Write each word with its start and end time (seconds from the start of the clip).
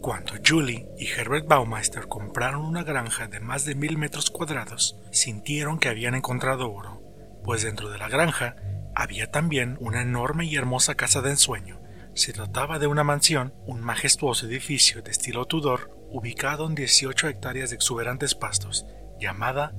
Cuando 0.00 0.32
Julie 0.46 0.88
y 0.96 1.06
Herbert 1.06 1.46
Baumeister 1.46 2.08
compraron 2.08 2.64
una 2.64 2.82
granja 2.82 3.26
de 3.26 3.40
más 3.40 3.66
de 3.66 3.74
mil 3.74 3.98
metros 3.98 4.30
cuadrados, 4.30 4.96
sintieron 5.12 5.78
que 5.78 5.90
habían 5.90 6.14
encontrado 6.14 6.72
oro, 6.72 7.02
pues 7.44 7.62
dentro 7.62 7.90
de 7.90 7.98
la 7.98 8.08
granja 8.08 8.56
había 8.94 9.30
también 9.30 9.76
una 9.80 10.00
enorme 10.00 10.46
y 10.46 10.56
hermosa 10.56 10.94
casa 10.94 11.20
de 11.20 11.30
ensueño. 11.30 11.82
Se 12.14 12.32
trataba 12.32 12.78
de 12.78 12.86
una 12.86 13.04
mansión, 13.04 13.52
un 13.66 13.82
majestuoso 13.82 14.46
edificio 14.46 15.02
de 15.02 15.10
estilo 15.10 15.44
Tudor, 15.44 15.97
ubicado 16.10 16.66
en 16.66 16.74
18 16.74 17.28
hectáreas 17.28 17.70
de 17.70 17.76
exuberantes 17.76 18.34
pastos, 18.34 18.86
llamada 19.20 19.74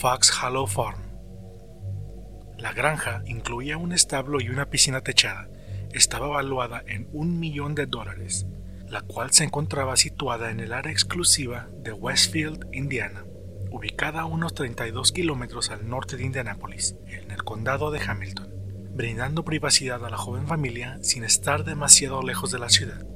Fox 0.00 0.32
Hollow 0.42 0.66
Farm. 0.66 1.02
La 2.58 2.72
granja 2.72 3.22
incluía 3.26 3.76
un 3.76 3.92
establo 3.92 4.40
y 4.40 4.48
una 4.48 4.70
piscina 4.70 5.00
techada. 5.02 5.48
Estaba 5.92 6.26
valuada 6.26 6.82
en 6.86 7.08
un 7.12 7.38
millón 7.38 7.74
de 7.74 7.86
dólares 7.86 8.46
la 8.90 9.02
cual 9.02 9.32
se 9.32 9.44
encontraba 9.44 9.96
situada 9.96 10.50
en 10.50 10.60
el 10.60 10.72
área 10.72 10.92
exclusiva 10.92 11.68
de 11.82 11.92
Westfield, 11.92 12.66
Indiana, 12.72 13.24
ubicada 13.70 14.22
a 14.22 14.26
unos 14.26 14.54
32 14.54 15.12
kilómetros 15.12 15.70
al 15.70 15.88
norte 15.88 16.16
de 16.16 16.24
Indianápolis, 16.24 16.96
en 17.06 17.30
el 17.30 17.44
condado 17.44 17.90
de 17.90 18.00
Hamilton, 18.00 18.48
brindando 18.94 19.44
privacidad 19.44 20.04
a 20.04 20.10
la 20.10 20.16
joven 20.16 20.46
familia 20.46 20.98
sin 21.02 21.24
estar 21.24 21.64
demasiado 21.64 22.22
lejos 22.22 22.50
de 22.50 22.58
la 22.58 22.70
ciudad. 22.70 23.06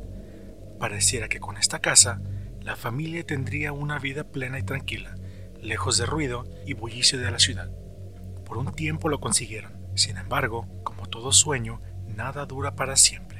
Pareciera 0.79 1.29
que 1.29 1.41
con 1.41 1.57
esta 1.57 1.79
casa, 1.79 2.21
la 2.63 2.77
familia 2.77 3.25
tendría 3.25 3.73
una 3.73 3.99
vida 3.99 4.25
plena 4.25 4.59
y 4.59 4.63
tranquila, 4.63 5.15
lejos 5.61 5.99
de 5.99 6.07
ruido 6.07 6.45
y 6.67 6.75
bullicio 6.75 7.19
de 7.19 7.31
la 7.31 7.39
ciudad. 7.39 7.71
Por 8.45 8.59
un 8.59 8.73
tiempo 8.73 9.09
lo 9.09 9.21
consiguieron, 9.21 9.73
sin 9.95 10.17
embargo, 10.17 10.67
como 10.85 11.07
todo 11.07 11.33
sueño, 11.33 11.81
nada 12.07 12.47
dura 12.47 12.75
para 12.75 12.97
siempre 12.97 13.33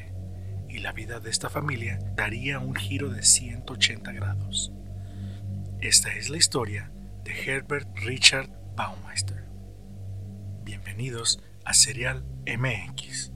y 0.73 0.79
la 0.79 0.93
vida 0.93 1.21
de 1.21 1.31
esta 1.31 1.51
familia 1.51 1.99
daría 2.17 2.59
un 2.59 2.75
giro 2.75 3.11
de 3.11 3.23
180 3.23 4.11
grados. 4.13 4.73
Esta 5.81 6.15
es 6.15 6.31
la 6.31 6.39
historia 6.39 6.91
de 7.25 7.33
Herbert 7.33 7.89
Richard 7.99 8.49
Baumeister. 8.75 9.45
Bienvenidos 10.65 11.43
a 11.67 11.75
Serial 11.75 12.25
MX. 12.47 13.32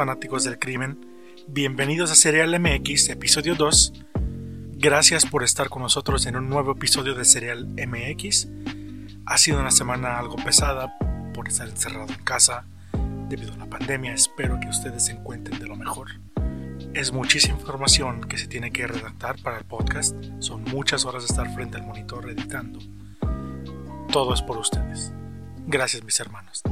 Fanáticos 0.00 0.44
del 0.44 0.58
crimen, 0.58 0.98
bienvenidos 1.46 2.10
a 2.10 2.14
Serial 2.14 2.58
MX, 2.58 3.10
episodio 3.10 3.54
2. 3.54 3.92
Gracias 4.78 5.26
por 5.26 5.44
estar 5.44 5.68
con 5.68 5.82
nosotros 5.82 6.24
en 6.24 6.36
un 6.36 6.48
nuevo 6.48 6.72
episodio 6.72 7.14
de 7.14 7.26
Serial 7.26 7.66
MX. 7.66 8.48
Ha 9.26 9.36
sido 9.36 9.60
una 9.60 9.70
semana 9.70 10.18
algo 10.18 10.36
pesada 10.36 10.96
por 11.34 11.48
estar 11.48 11.68
encerrado 11.68 12.10
en 12.14 12.24
casa 12.24 12.64
debido 13.28 13.52
a 13.52 13.58
la 13.58 13.66
pandemia. 13.66 14.14
Espero 14.14 14.58
que 14.58 14.68
ustedes 14.68 15.04
se 15.04 15.12
encuentren 15.12 15.58
de 15.58 15.66
lo 15.66 15.76
mejor. 15.76 16.08
Es 16.94 17.12
muchísima 17.12 17.58
información 17.58 18.22
que 18.22 18.38
se 18.38 18.46
tiene 18.46 18.70
que 18.70 18.86
redactar 18.86 19.36
para 19.42 19.58
el 19.58 19.66
podcast. 19.66 20.16
Son 20.38 20.64
muchas 20.64 21.04
horas 21.04 21.24
de 21.24 21.26
estar 21.26 21.54
frente 21.54 21.76
al 21.76 21.86
monitor 21.86 22.26
editando. 22.30 22.78
Todo 24.10 24.32
es 24.32 24.40
por 24.40 24.56
ustedes. 24.56 25.12
Gracias 25.66 26.02
mis 26.04 26.18
hermanos. 26.20 26.62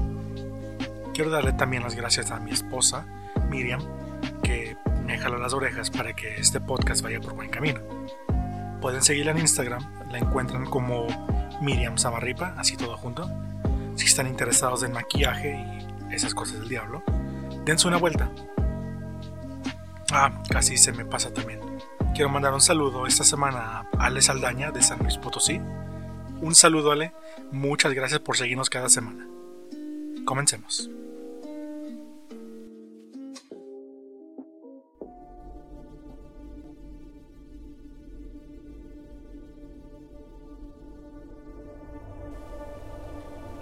Quiero 1.19 1.33
darle 1.33 1.53
también 1.53 1.83
las 1.83 1.97
gracias 1.97 2.31
a 2.31 2.39
mi 2.39 2.53
esposa, 2.53 3.05
Miriam, 3.49 3.81
que 4.43 4.77
me 5.05 5.19
jala 5.19 5.39
las 5.39 5.53
orejas 5.53 5.91
para 5.91 6.15
que 6.15 6.37
este 6.37 6.61
podcast 6.61 7.03
vaya 7.03 7.21
por 7.21 7.35
buen 7.35 7.51
camino. 7.51 7.81
Pueden 8.81 9.03
seguirla 9.03 9.33
en 9.33 9.39
Instagram, 9.39 9.85
la 10.11 10.19
encuentran 10.19 10.67
como 10.67 11.07
Miriam 11.61 11.99
Samarripa, 11.99 12.55
así 12.57 12.77
todo 12.77 12.97
junto. 12.97 13.29
Si 13.97 14.07
están 14.07 14.27
interesados 14.27 14.83
en 14.85 14.93
maquillaje 14.93 15.57
y 16.11 16.15
esas 16.15 16.35
cosas 16.35 16.61
del 16.61 16.69
diablo, 16.69 17.03
dense 17.65 17.89
una 17.89 17.97
vuelta. 17.97 18.31
Ah, 20.13 20.43
casi 20.49 20.77
se 20.77 20.93
me 20.93 21.05
pasa 21.05 21.33
también. 21.33 21.61
Quiero 22.15 22.31
mandar 22.31 22.53
un 22.55 22.61
saludo 22.61 23.07
esta 23.07 23.25
semana 23.25 23.59
a 23.99 24.07
Ale 24.07 24.23
Saldaña 24.23 24.71
de 24.71 24.83
San 24.83 24.99
Luis 25.01 25.19
Potosí. 25.19 25.61
Un 26.41 26.55
saludo 26.55 26.93
Ale, 26.93 27.13
muchas 27.51 27.93
gracias 27.93 28.21
por 28.21 28.37
seguirnos 28.37 28.71
cada 28.71 28.89
semana. 28.89 29.27
Comencemos. 30.25 30.91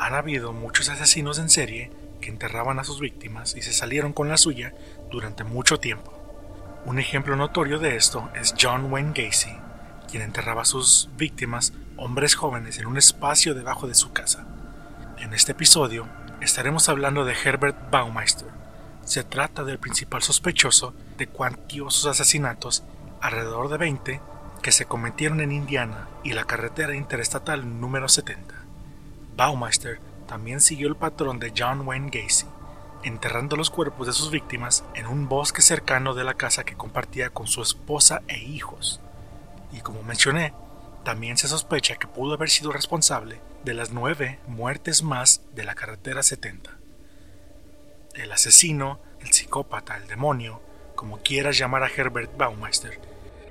Han 0.07 0.15
habido 0.15 0.53
muchos 0.53 0.89
asesinos 0.89 1.41
en 1.41 1.51
serie 1.51 1.91
que 2.21 2.31
enterraban 2.31 2.79
a 2.79 2.85
sus 2.85 3.01
víctimas 3.01 3.57
y 3.57 3.63
se 3.63 3.73
salieron 3.73 4.13
con 4.13 4.29
la 4.29 4.37
suya 4.37 4.73
durante 5.11 5.43
mucho 5.43 5.81
tiempo. 5.81 6.13
Un 6.85 7.01
ejemplo 7.01 7.35
notorio 7.35 7.81
de 7.81 7.97
esto 7.97 8.31
es 8.41 8.55
John 8.57 8.93
Wayne 8.93 9.15
Gacy, 9.17 9.51
quien 10.09 10.23
enterraba 10.23 10.63
a 10.63 10.65
sus 10.65 11.11
víctimas, 11.17 11.73
hombres 11.97 12.37
jóvenes, 12.37 12.79
en 12.79 12.87
un 12.87 12.99
espacio 12.99 13.53
debajo 13.53 13.89
de 13.89 13.97
su 13.97 14.13
casa. 14.13 14.47
En 15.19 15.35
este 15.35 15.51
episodio 15.51 16.07
estaremos 16.41 16.89
hablando 16.89 17.25
de 17.25 17.35
Herbert 17.35 17.91
Baumeister. 17.91 18.51
Se 19.05 19.25
trata 19.25 19.65
del 19.65 19.81
principal 19.81 20.23
sospechoso 20.23 20.95
de 21.19 21.27
cuantiosos 21.27 22.07
asesinatos, 22.07 22.85
alrededor 23.21 23.69
de 23.69 23.79
20, 23.79 24.21
que 24.63 24.71
se 24.71 24.85
cometieron 24.85 25.41
en 25.41 25.51
Indiana 25.51 26.07
y 26.23 26.35
la 26.35 26.45
carretera 26.45 26.95
interestatal 26.95 27.81
número 27.81 28.09
70. 28.09 28.56
Baumeister 29.37 30.01
también 30.27 30.61
siguió 30.61 30.89
el 30.89 30.97
patrón 30.97 31.39
de 31.39 31.53
John 31.57 31.87
Wayne 31.87 32.11
Gacy, 32.11 32.47
enterrando 33.05 33.55
los 33.57 33.71
cuerpos 33.71 34.07
de 34.07 34.13
sus 34.13 34.31
víctimas 34.31 34.85
en 34.95 35.07
un 35.07 35.29
bosque 35.29 35.63
cercano 35.63 36.15
de 36.15 36.25
la 36.25 36.35
casa 36.35 36.65
que 36.65 36.75
compartía 36.75 37.31
con 37.31 37.47
su 37.47 37.63
esposa 37.63 38.23
e 38.29 38.39
hijos. 38.39 39.01
Y 39.73 39.81
como 39.81 40.03
mencioné, 40.03 40.55
también 41.05 41.37
se 41.37 41.49
sospecha 41.49 41.97
que 41.97 42.09
pudo 42.09 42.35
haber 42.35 42.51
sido 42.51 42.73
responsable 42.73 43.41
de 43.65 43.75
las 43.75 43.91
nueve 43.91 44.41
muertes 44.49 45.03
más 45.03 45.43
de 45.55 45.65
la 45.65 45.75
carretera 45.75 46.23
70. 46.23 46.71
El 48.15 48.33
asesino, 48.33 49.01
el 49.21 49.33
psicópata, 49.33 49.97
el 49.97 50.09
demonio, 50.09 50.63
como 50.95 51.19
quieras 51.19 51.59
llamar 51.59 51.83
a 51.83 51.89
Herbert 51.89 52.37
Baumeister, 52.37 52.99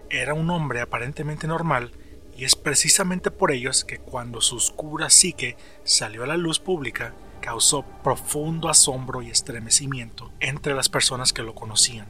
era 0.10 0.34
un 0.34 0.50
hombre 0.50 0.82
aparentemente 0.82 1.48
normal 1.48 1.92
y 2.38 2.44
es 2.44 2.56
precisamente 2.56 3.32
por 3.32 3.52
ellos 3.52 3.86
que 3.86 3.98
cuando 3.98 4.42
su 4.42 4.58
oscura 4.58 5.10
psique 5.10 5.56
salió 5.84 6.24
a 6.24 6.28
la 6.28 6.38
luz 6.38 6.60
pública, 6.60 7.14
causó 7.42 7.84
profundo 8.04 8.70
asombro 8.70 9.22
y 9.22 9.30
estremecimiento 9.30 10.32
entre 10.40 10.74
las 10.74 10.90
personas 10.90 11.32
que 11.32 11.44
lo 11.44 11.56
conocían, 11.56 12.08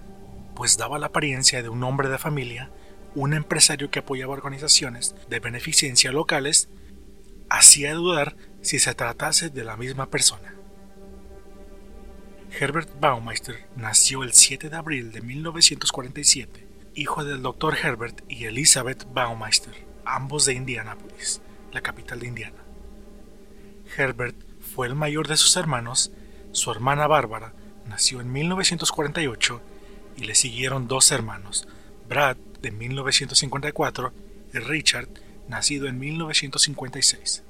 pues 0.56 0.78
daba 0.78 0.98
la 0.98 1.08
apariencia 1.08 1.62
de 1.62 1.70
un 1.70 1.84
hombre 1.84 2.10
de 2.10 2.18
familia, 2.18 2.72
un 3.14 3.34
empresario 3.34 3.92
que 3.92 4.00
apoyaba 4.00 4.34
organizaciones 4.34 5.16
de 5.30 5.40
beneficencia 5.40 6.12
locales, 6.12 6.70
hacía 7.50 7.94
dudar 7.94 8.36
si 8.62 8.80
se 8.80 8.96
tratase 8.96 9.50
de 9.50 9.64
la 9.64 9.78
misma 9.78 10.10
persona. 10.10 10.56
Herbert 12.58 12.90
Baumeister 13.00 13.68
nació 13.76 14.24
el 14.24 14.34
7 14.34 14.70
de 14.70 14.76
abril 14.76 15.12
de 15.12 15.22
1947, 15.22 16.68
hijo 16.96 17.26
del 17.26 17.42
Dr. 17.42 17.76
Herbert 17.84 18.24
y 18.30 18.46
Elizabeth 18.46 19.06
Baumeister 19.14 19.95
ambos 20.06 20.46
de 20.46 20.54
Indianápolis, 20.54 21.42
la 21.72 21.82
capital 21.82 22.20
de 22.20 22.28
Indiana. 22.28 22.64
Herbert 23.98 24.36
fue 24.62 24.88
el 24.88 24.96
mayor 24.96 25.28
de 25.28 25.38
sus 25.38 25.56
hermanos, 25.58 26.12
su 26.52 26.72
hermana 26.72 27.08
Bárbara 27.08 27.54
nació 27.88 28.22
en 28.22 28.32
1948 28.32 29.62
y 30.18 30.24
le 30.24 30.36
siguieron 30.36 30.88
dos 30.88 31.12
hermanos, 31.12 31.68
Brad 32.08 32.38
de 32.62 32.72
1954 32.72 34.14
y 34.54 34.60
Richard, 34.60 35.10
nacido 35.48 35.88
en 35.88 36.00
1956. 36.00 37.44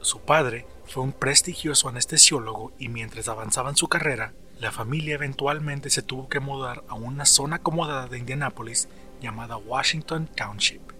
Su 0.00 0.20
padre 0.20 0.66
fue 0.86 1.02
un 1.02 1.12
prestigioso 1.12 1.88
anestesiólogo 1.88 2.72
y 2.78 2.88
mientras 2.88 3.28
avanzaba 3.28 3.70
en 3.70 3.76
su 3.76 3.88
carrera, 3.88 4.32
la 4.60 4.70
familia 4.70 5.14
eventualmente 5.14 5.90
se 5.90 6.02
tuvo 6.02 6.28
que 6.28 6.40
mudar 6.40 6.84
a 6.88 6.94
una 6.94 7.24
zona 7.24 7.56
acomodada 7.56 8.06
de 8.06 8.18
Indianápolis 8.18 8.88
llamada 9.20 9.56
Washington 9.56 10.28
Township. 10.36 10.93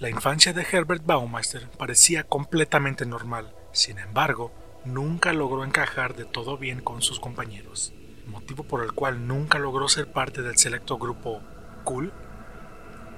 La 0.00 0.08
infancia 0.08 0.54
de 0.54 0.62
Herbert 0.62 1.04
Baumeister 1.04 1.68
parecía 1.76 2.24
completamente 2.24 3.04
normal, 3.04 3.54
sin 3.72 3.98
embargo, 3.98 4.50
nunca 4.86 5.34
logró 5.34 5.62
encajar 5.62 6.16
de 6.16 6.24
todo 6.24 6.56
bien 6.56 6.80
con 6.80 7.02
sus 7.02 7.20
compañeros, 7.20 7.92
motivo 8.26 8.64
por 8.64 8.82
el 8.82 8.92
cual 8.92 9.26
nunca 9.26 9.58
logró 9.58 9.90
ser 9.90 10.10
parte 10.10 10.40
del 10.40 10.56
selecto 10.56 10.96
grupo 10.96 11.42
Cool, 11.84 12.14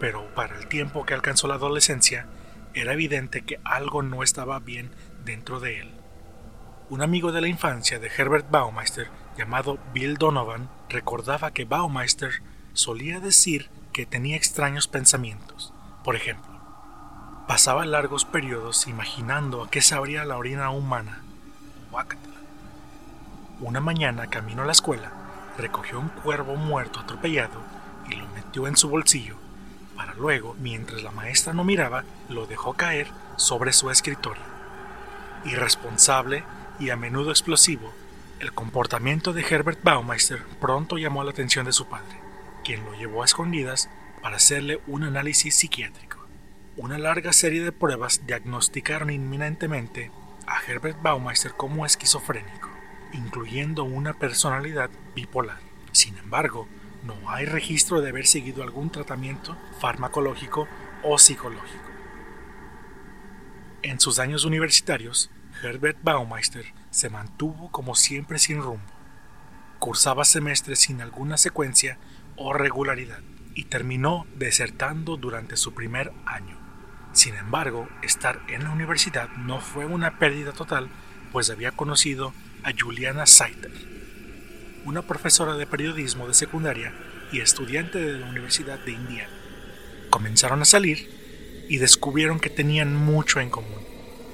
pero 0.00 0.34
para 0.34 0.58
el 0.58 0.67
tiempo 0.67 1.06
que 1.06 1.14
alcanzó 1.14 1.46
la 1.46 1.55
adolescencia, 1.55 2.26
era 2.75 2.94
evidente 2.94 3.43
que 3.43 3.61
algo 3.62 4.02
no 4.02 4.25
estaba 4.25 4.58
bien 4.58 4.90
dentro 5.25 5.61
de 5.61 5.78
él. 5.78 5.93
Un 6.90 7.00
amigo 7.00 7.31
de 7.31 7.43
la 7.43 7.49
infancia 7.49 8.00
de 8.00 8.08
Herbert 8.08 8.50
Baumeister, 8.50 9.08
llamado 9.38 9.78
Bill 9.94 10.17
Donovan, 10.17 10.69
recordaba 10.88 11.52
que 11.52 11.64
Baumeister 11.64 12.43
solía 12.73 13.20
decir 13.20 13.70
que 13.93 14.05
tenía 14.05 14.35
extraños 14.35 14.88
pensamientos. 14.88 15.73
Por 16.02 16.17
ejemplo, 16.17 16.51
pasaba 17.46 17.84
largos 17.84 18.24
periodos 18.24 18.86
imaginando 18.86 19.62
a 19.62 19.70
qué 19.70 19.82
sabría 19.82 20.24
la 20.24 20.36
orina 20.36 20.70
humana. 20.70 21.22
Una 23.60 23.80
mañana, 23.80 24.28
camino 24.28 24.62
a 24.62 24.66
la 24.66 24.72
escuela, 24.72 25.12
recogió 25.58 26.00
un 26.00 26.08
cuervo 26.08 26.56
muerto 26.56 27.00
atropellado 27.00 27.60
y 28.08 28.16
lo 28.16 28.26
metió 28.28 28.66
en 28.66 28.76
su 28.76 28.88
bolsillo, 28.88 29.36
para 29.96 30.14
luego, 30.14 30.56
mientras 30.58 31.02
la 31.02 31.10
maestra 31.10 31.52
no 31.52 31.64
miraba, 31.64 32.04
lo 32.28 32.46
dejó 32.46 32.74
caer 32.74 33.08
sobre 33.36 33.72
su 33.72 33.90
escritorio. 33.90 34.42
Irresponsable 35.44 36.44
y 36.80 36.90
a 36.90 36.96
menudo 36.96 37.30
explosivo, 37.30 37.92
el 38.40 38.52
comportamiento 38.52 39.32
de 39.32 39.42
Herbert 39.42 39.80
Baumeister 39.82 40.42
pronto 40.60 40.98
llamó 40.98 41.22
la 41.22 41.30
atención 41.30 41.66
de 41.66 41.72
su 41.72 41.86
padre, 41.86 42.18
quien 42.64 42.84
lo 42.84 42.94
llevó 42.94 43.22
a 43.22 43.26
escondidas 43.26 43.88
para 44.22 44.36
hacerle 44.36 44.80
un 44.86 45.04
análisis 45.04 45.54
psiquiátrico. 45.54 46.12
Una 46.78 46.96
larga 46.96 47.34
serie 47.34 47.62
de 47.62 47.70
pruebas 47.70 48.26
diagnosticaron 48.26 49.10
inminentemente 49.10 50.10
a 50.46 50.62
Herbert 50.66 51.02
Baumeister 51.02 51.52
como 51.52 51.84
esquizofrénico, 51.84 52.70
incluyendo 53.12 53.84
una 53.84 54.14
personalidad 54.14 54.88
bipolar. 55.14 55.58
Sin 55.92 56.16
embargo, 56.16 56.66
no 57.04 57.14
hay 57.30 57.44
registro 57.44 58.00
de 58.00 58.08
haber 58.08 58.26
seguido 58.26 58.62
algún 58.62 58.88
tratamiento 58.88 59.54
farmacológico 59.80 60.66
o 61.02 61.19
psicológico. 61.19 61.90
En 63.82 64.00
sus 64.00 64.18
años 64.18 64.46
universitarios, 64.46 65.30
Herbert 65.62 65.98
Baumeister 66.02 66.64
se 66.90 67.10
mantuvo 67.10 67.70
como 67.70 67.94
siempre 67.94 68.38
sin 68.38 68.62
rumbo. 68.62 68.90
Cursaba 69.78 70.25
semestres 70.25 70.78
sin 70.78 71.02
alguna 71.02 71.36
secuencia 71.36 71.98
o 72.36 72.54
regularidad 72.54 73.20
y 73.54 73.64
terminó 73.64 74.25
desertando 74.36 75.18
durante 75.18 75.58
su 75.58 75.75
primer 75.75 76.14
año. 76.25 76.62
Sin 77.12 77.35
embargo, 77.35 77.88
estar 78.03 78.41
en 78.49 78.64
la 78.64 78.70
universidad 78.70 79.29
no 79.37 79.61
fue 79.61 79.85
una 79.85 80.19
pérdida 80.19 80.53
total, 80.53 80.88
pues 81.31 81.50
había 81.50 81.73
conocido 81.73 82.32
a 82.62 82.73
Juliana 82.79 83.26
Saiter, 83.26 83.73
una 84.87 85.03
profesora 85.03 85.55
de 85.56 85.67
periodismo 85.67 86.26
de 86.26 86.35
secundaria 86.35 86.94
y 87.31 87.41
estudiante 87.41 87.99
de 87.99 88.19
la 88.19 88.29
Universidad 88.29 88.79
de 88.79 88.93
Indiana. 88.93 89.31
Comenzaron 90.09 90.62
a 90.62 90.67
salir 90.67 91.11
y 91.69 91.79
descubrieron 91.79 92.41
que 92.41 92.50
tenían 92.50 92.97
mucho 92.97 93.41
en 93.41 93.50
común. 93.50 93.82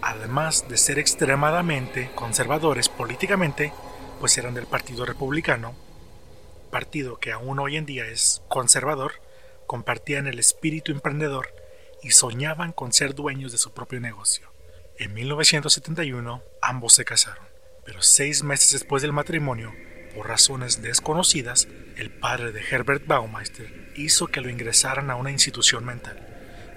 Además 0.00 0.68
de 0.68 0.76
ser 0.76 0.98
extremadamente 1.00 2.10
conservadores 2.14 2.88
políticamente, 2.88 3.72
pues 4.20 4.38
eran 4.38 4.54
del 4.54 4.66
Partido 4.66 5.04
Republicano, 5.04 5.74
partido 6.70 7.18
que 7.18 7.32
aún 7.32 7.58
hoy 7.58 7.76
en 7.76 7.86
día 7.86 8.06
es 8.06 8.42
conservador, 8.48 9.12
compartían 9.66 10.26
el 10.26 10.38
espíritu 10.38 10.92
emprendedor 10.92 11.48
y 12.02 12.12
soñaban 12.12 12.72
con 12.72 12.92
ser 12.92 13.14
dueños 13.14 13.52
de 13.52 13.58
su 13.58 13.72
propio 13.72 14.00
negocio. 14.00 14.50
En 14.98 15.14
1971 15.14 16.42
ambos 16.60 16.94
se 16.94 17.04
casaron, 17.04 17.44
pero 17.84 18.02
seis 18.02 18.42
meses 18.42 18.72
después 18.72 19.02
del 19.02 19.12
matrimonio, 19.12 19.72
por 20.14 20.26
razones 20.26 20.82
desconocidas, 20.82 21.68
el 21.96 22.10
padre 22.10 22.52
de 22.52 22.60
Herbert 22.60 23.06
Baumeister 23.06 23.92
hizo 23.94 24.26
que 24.26 24.40
lo 24.40 24.50
ingresaran 24.50 25.10
a 25.10 25.16
una 25.16 25.30
institución 25.30 25.84
mental, 25.84 26.18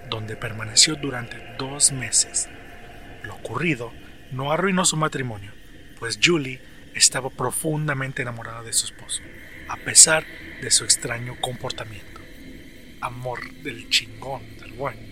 donde 0.10 0.36
permaneció 0.36 0.96
durante 0.96 1.38
dos 1.58 1.92
meses. 1.92 2.48
Lo 3.24 3.36
ocurrido 3.36 3.92
no 4.32 4.52
arruinó 4.52 4.86
su 4.86 4.98
matrimonio, 4.98 5.52
pues 6.00 6.20
Julie 6.22 6.62
estaba 6.94 7.30
profundamente 7.30 8.22
enamorada 8.22 8.64
de 8.64 8.74
su 8.74 8.86
esposo, 8.86 9.22
a 9.68 9.78
pesar 9.78 10.26
de 10.62 10.72
su 10.72 10.84
extraño 10.84 11.38
comportamiento. 11.42 12.22
Amor 13.02 13.52
del 13.64 13.90
chingón, 13.90 14.58
del 14.58 14.74
bueno. 14.74 15.11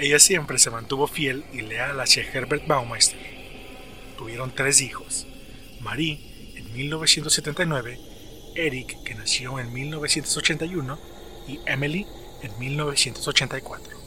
Ella 0.00 0.18
siempre 0.18 0.58
se 0.58 0.70
mantuvo 0.70 1.06
fiel 1.06 1.44
y 1.52 1.60
leal 1.60 2.00
hacia 2.00 2.22
Herbert 2.22 2.66
Baumeister. 2.66 3.18
Tuvieron 4.16 4.54
tres 4.54 4.80
hijos, 4.80 5.26
Marie 5.80 6.54
en 6.56 6.72
1979, 6.72 8.00
Eric 8.54 8.96
que 9.04 9.14
nació 9.14 9.58
en 9.58 9.70
1981 9.70 10.98
y 11.46 11.60
Emily 11.66 12.06
en 12.40 12.58
1984. 12.58 13.98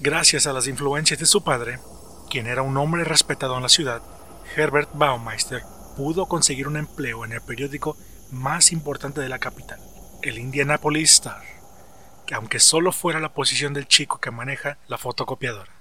Gracias 0.00 0.46
a 0.46 0.52
las 0.52 0.68
influencias 0.68 1.18
de 1.18 1.26
su 1.26 1.42
padre, 1.42 1.80
quien 2.30 2.46
era 2.46 2.62
un 2.62 2.76
hombre 2.76 3.02
respetado 3.02 3.56
en 3.56 3.64
la 3.64 3.68
ciudad, 3.68 4.00
Herbert 4.54 4.90
Baumeister 4.94 5.62
pudo 5.96 6.26
conseguir 6.26 6.68
un 6.68 6.76
empleo 6.76 7.24
en 7.24 7.32
el 7.32 7.40
periódico 7.40 7.96
más 8.30 8.70
importante 8.70 9.20
de 9.20 9.28
la 9.28 9.40
capital, 9.40 9.80
el 10.22 10.38
Indianapolis 10.38 11.14
Star 11.14 11.53
aunque 12.32 12.60
solo 12.60 12.92
fuera 12.92 13.20
la 13.20 13.34
posición 13.34 13.74
del 13.74 13.86
chico 13.86 14.18
que 14.20 14.30
maneja 14.30 14.78
la 14.88 14.98
fotocopiadora. 14.98 15.72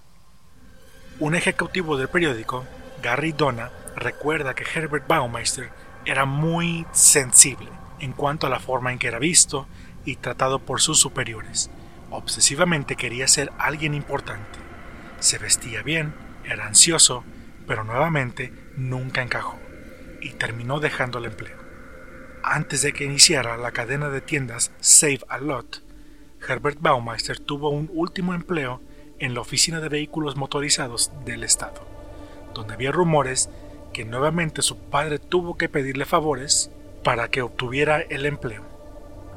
Un 1.20 1.36
ejecutivo 1.36 1.96
del 1.98 2.10
periódico, 2.10 2.66
Gary 3.02 3.32
Donna, 3.32 3.72
recuerda 3.96 4.54
que 4.54 4.66
Herbert 4.66 5.08
Baumeister 5.08 5.72
era 6.06 6.26
muy 6.26 6.86
sensible 6.92 7.70
en 8.00 8.12
cuanto 8.12 8.48
a 8.48 8.50
la 8.50 8.60
forma 8.60 8.92
en 8.92 9.00
que 9.00 9.08
era 9.08 9.20
visto 9.20 9.68
y 10.06 10.18
tratado 10.18 10.60
por 10.60 10.82
sus 10.82 11.00
superiores. 11.00 11.70
Obsesivamente 12.10 12.96
quería 12.96 13.28
ser 13.28 13.52
alguien 13.58 13.94
importante. 13.94 14.60
Se 15.20 15.38
vestía 15.38 15.82
bien, 15.84 16.14
era 16.44 16.68
ansioso, 16.68 17.24
pero 17.68 17.84
nuevamente 17.84 18.52
nunca 18.76 19.22
encajó 19.22 19.58
y 20.22 20.32
terminó 20.32 20.80
dejando 20.80 21.20
el 21.20 21.26
empleo. 21.26 21.58
Antes 22.44 22.82
de 22.82 22.92
que 22.92 23.06
iniciara 23.06 23.56
la 23.56 23.72
cadena 23.72 24.10
de 24.10 24.20
tiendas 24.20 24.72
Save 24.82 25.22
a 25.30 25.38
Lot, 25.38 25.82
Herbert 26.48 26.80
Baumeister 26.82 27.40
tuvo 27.40 27.70
un 27.70 27.90
último 27.94 28.34
empleo 28.34 28.82
en 29.20 29.34
la 29.34 29.42
Oficina 29.42 29.80
de 29.80 29.90
Vehículos 29.90 30.36
Motorizados 30.36 31.12
del 31.26 31.44
Estado, 31.44 31.86
donde 32.54 32.74
había 32.74 32.92
rumores 32.92 33.50
que 33.94 34.04
nuevamente 34.04 34.62
su 34.62 34.78
padre 34.78 35.20
tuvo 35.20 35.58
que 35.58 35.70
pedirle 35.70 36.06
favores 36.06 36.70
para 37.04 37.30
que 37.30 37.42
obtuviera 37.42 38.02
el 38.02 38.26
empleo. 38.26 38.64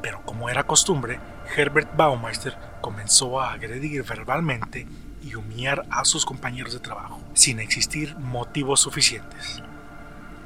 Pero 0.02 0.22
como 0.24 0.48
era 0.48 0.64
costumbre, 0.64 1.20
Herbert 1.56 1.96
Baumeister 1.96 2.56
comenzó 2.80 3.40
a 3.40 3.52
agredir 3.52 4.02
verbalmente 4.02 4.86
y 5.22 5.34
humillar 5.34 5.86
a 5.90 6.04
sus 6.04 6.24
compañeros 6.24 6.72
de 6.72 6.80
trabajo, 6.80 7.20
sin 7.34 7.60
existir 7.60 8.16
motivos 8.16 8.80
suficientes. 8.80 9.62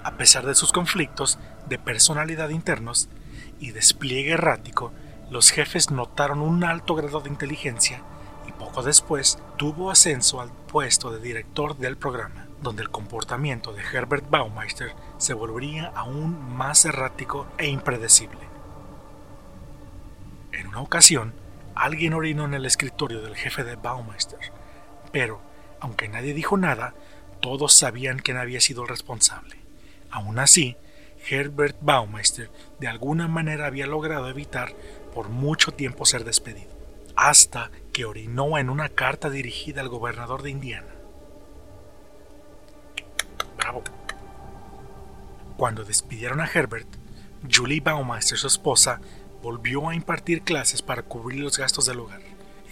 A 0.03 0.13
pesar 0.13 0.47
de 0.47 0.55
sus 0.55 0.73
conflictos 0.73 1.39
de 1.69 1.79
personalidad 1.79 2.49
internos 2.49 3.09
y 3.61 3.73
despliegue 3.73 4.33
errático, 4.33 4.93
los 5.31 5.53
jefes 5.53 5.93
notaron 5.93 6.41
un 6.41 6.65
alto 6.65 6.97
grado 6.97 7.21
de 7.21 7.31
inteligencia 7.31 8.03
y 8.49 8.53
poco 8.53 8.83
después 8.83 9.39
tuvo 9.57 9.91
ascenso 9.91 10.41
al 10.41 10.51
puesto 10.51 11.13
de 11.13 11.21
director 11.21 11.77
del 11.77 11.97
programa, 11.97 12.49
donde 12.61 12.83
el 12.83 12.91
comportamiento 12.91 13.73
de 13.73 13.83
Herbert 13.83 14.29
Baumeister 14.29 14.93
se 15.19 15.33
volvería 15.33 15.93
aún 15.95 16.57
más 16.57 16.85
errático 16.85 17.47
e 17.59 17.69
impredecible. 17.69 18.41
En 20.53 20.67
una 20.67 20.81
ocasión, 20.81 21.33
alguien 21.77 22.13
orinó 22.13 22.45
en 22.45 22.55
el 22.55 22.67
escritorio 22.67 23.23
del 23.23 23.37
jefe 23.37 23.63
de 23.63 23.77
Baumeister, 23.77 24.41
pero, 25.13 25.41
aunque 25.79 26.09
nadie 26.09 26.35
dijo 26.35 26.57
nada, 26.57 26.95
todos 27.41 27.73
sabían 27.73 28.19
quién 28.19 28.37
había 28.37 28.61
sido 28.61 28.83
el 28.83 28.89
responsable. 28.89 29.57
Aún 30.11 30.41
así, 30.41 30.77
Herbert 31.29 31.77
Baumeister 31.81 32.51
de 32.79 32.89
alguna 32.89 33.29
manera 33.29 33.67
había 33.67 33.87
logrado 33.87 34.29
evitar 34.29 34.75
por 35.15 35.29
mucho 35.29 35.73
tiempo 35.73 36.07
ser 36.07 36.25
despedido, 36.25 36.71
hasta 37.17 37.71
que 37.93 38.05
orinó 38.05 38.59
en 38.59 38.71
una 38.71 38.89
carta 38.89 39.31
dirigida 39.31 39.81
al 39.81 39.89
gobernador 39.89 40.43
de 40.43 40.51
Indiana. 40.51 40.95
Bravo. 43.57 43.83
Cuando 45.57 45.85
despidieron 45.85 46.41
a 46.41 46.47
Herbert, 46.47 46.89
Julie 47.53 47.81
Baumeister, 47.81 48.39
su 48.39 48.47
esposa, 48.47 49.01
volvió 49.43 49.89
a 49.89 49.95
impartir 49.95 50.43
clases 50.43 50.83
para 50.83 51.03
cubrir 51.03 51.41
los 51.41 51.59
gastos 51.59 51.87
del 51.87 52.01
hogar. 52.01 52.21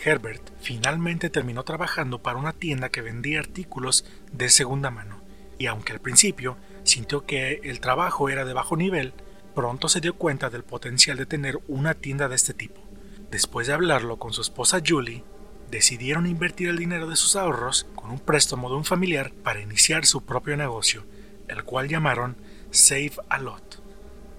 Herbert 0.04 0.42
finalmente 0.60 1.28
terminó 1.28 1.64
trabajando 1.64 2.22
para 2.22 2.38
una 2.38 2.52
tienda 2.52 2.88
que 2.88 3.02
vendía 3.02 3.40
artículos 3.40 4.04
de 4.32 4.48
segunda 4.48 4.90
mano, 4.90 5.20
y 5.58 5.66
aunque 5.66 5.92
al 5.92 6.00
principio 6.00 6.56
sintió 6.84 7.26
que 7.26 7.60
el 7.64 7.80
trabajo 7.80 8.28
era 8.28 8.44
de 8.44 8.52
bajo 8.52 8.76
nivel, 8.76 9.12
pronto 9.58 9.88
se 9.88 10.00
dio 10.00 10.14
cuenta 10.14 10.50
del 10.50 10.62
potencial 10.62 11.16
de 11.16 11.26
tener 11.26 11.58
una 11.66 11.94
tienda 11.94 12.28
de 12.28 12.36
este 12.36 12.54
tipo. 12.54 12.80
Después 13.28 13.66
de 13.66 13.72
hablarlo 13.72 14.16
con 14.16 14.32
su 14.32 14.40
esposa 14.40 14.80
Julie, 14.86 15.24
decidieron 15.68 16.28
invertir 16.28 16.68
el 16.68 16.78
dinero 16.78 17.08
de 17.10 17.16
sus 17.16 17.34
ahorros 17.34 17.88
con 17.96 18.12
un 18.12 18.20
préstamo 18.20 18.70
de 18.70 18.76
un 18.76 18.84
familiar 18.84 19.32
para 19.32 19.60
iniciar 19.60 20.06
su 20.06 20.24
propio 20.24 20.56
negocio, 20.56 21.04
el 21.48 21.64
cual 21.64 21.88
llamaron 21.88 22.36
Save 22.70 23.14
a 23.28 23.40
Lot, 23.40 23.82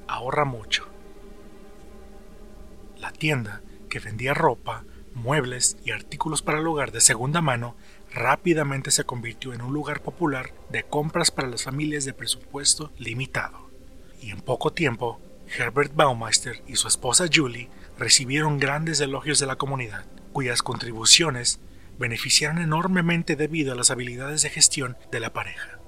ahorra 0.08 0.46
mucho. 0.46 0.88
La 2.96 3.12
tienda, 3.12 3.62
que 3.90 4.00
vendía 4.00 4.34
ropa, 4.34 4.86
muebles 5.14 5.76
y 5.84 5.92
artículos 5.92 6.42
para 6.42 6.60
el 6.60 6.68
hogar 6.68 6.94
de 6.94 7.02
segunda 7.02 7.42
mano, 7.42 7.76
rápidamente 8.14 8.90
se 8.90 9.04
convirtió 9.04 9.52
en 9.52 9.64
un 9.64 9.74
lugar 9.74 10.02
popular 10.02 10.54
de 10.70 10.84
compras 10.84 11.30
para 11.30 11.50
las 11.50 11.64
familias 11.64 12.06
de 12.06 12.14
presupuesto 12.14 12.94
limitado. 12.98 13.69
Y 14.22 14.32
en 14.32 14.42
poco 14.42 14.74
tiempo, 14.74 15.20
Herbert 15.58 15.96
Baumeister 15.96 16.62
y 16.68 16.76
su 16.76 16.88
esposa 16.88 17.26
Julie 17.34 17.70
recibieron 17.98 18.60
grandes 18.60 19.00
elogios 19.00 19.40
de 19.40 19.48
la 19.48 19.56
comunidad, 19.56 20.06
cuyas 20.34 20.62
contribuciones 20.62 21.60
beneficiaron 21.98 22.60
enormemente 22.60 23.36
debido 23.36 23.74
a 23.74 23.76
las 23.76 23.92
habilidades 23.92 24.42
de 24.42 24.50
gestión 24.50 24.98
de 25.12 25.20
la 25.20 25.34
pareja. 25.34 25.80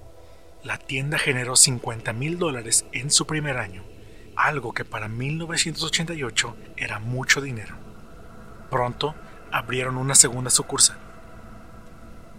La 0.64 0.78
tienda 0.78 1.18
generó 1.18 1.56
50 1.56 2.14
mil 2.14 2.38
dólares 2.38 2.86
en 2.92 3.12
su 3.12 3.26
primer 3.26 3.58
año, 3.58 3.84
algo 4.36 4.74
que 4.74 4.86
para 4.86 5.08
1988 5.08 6.56
era 6.78 7.00
mucho 7.00 7.42
dinero. 7.42 7.76
Pronto 8.70 9.16
abrieron 9.52 9.98
una 9.98 10.16
segunda 10.16 10.50
sucursal. 10.50 10.98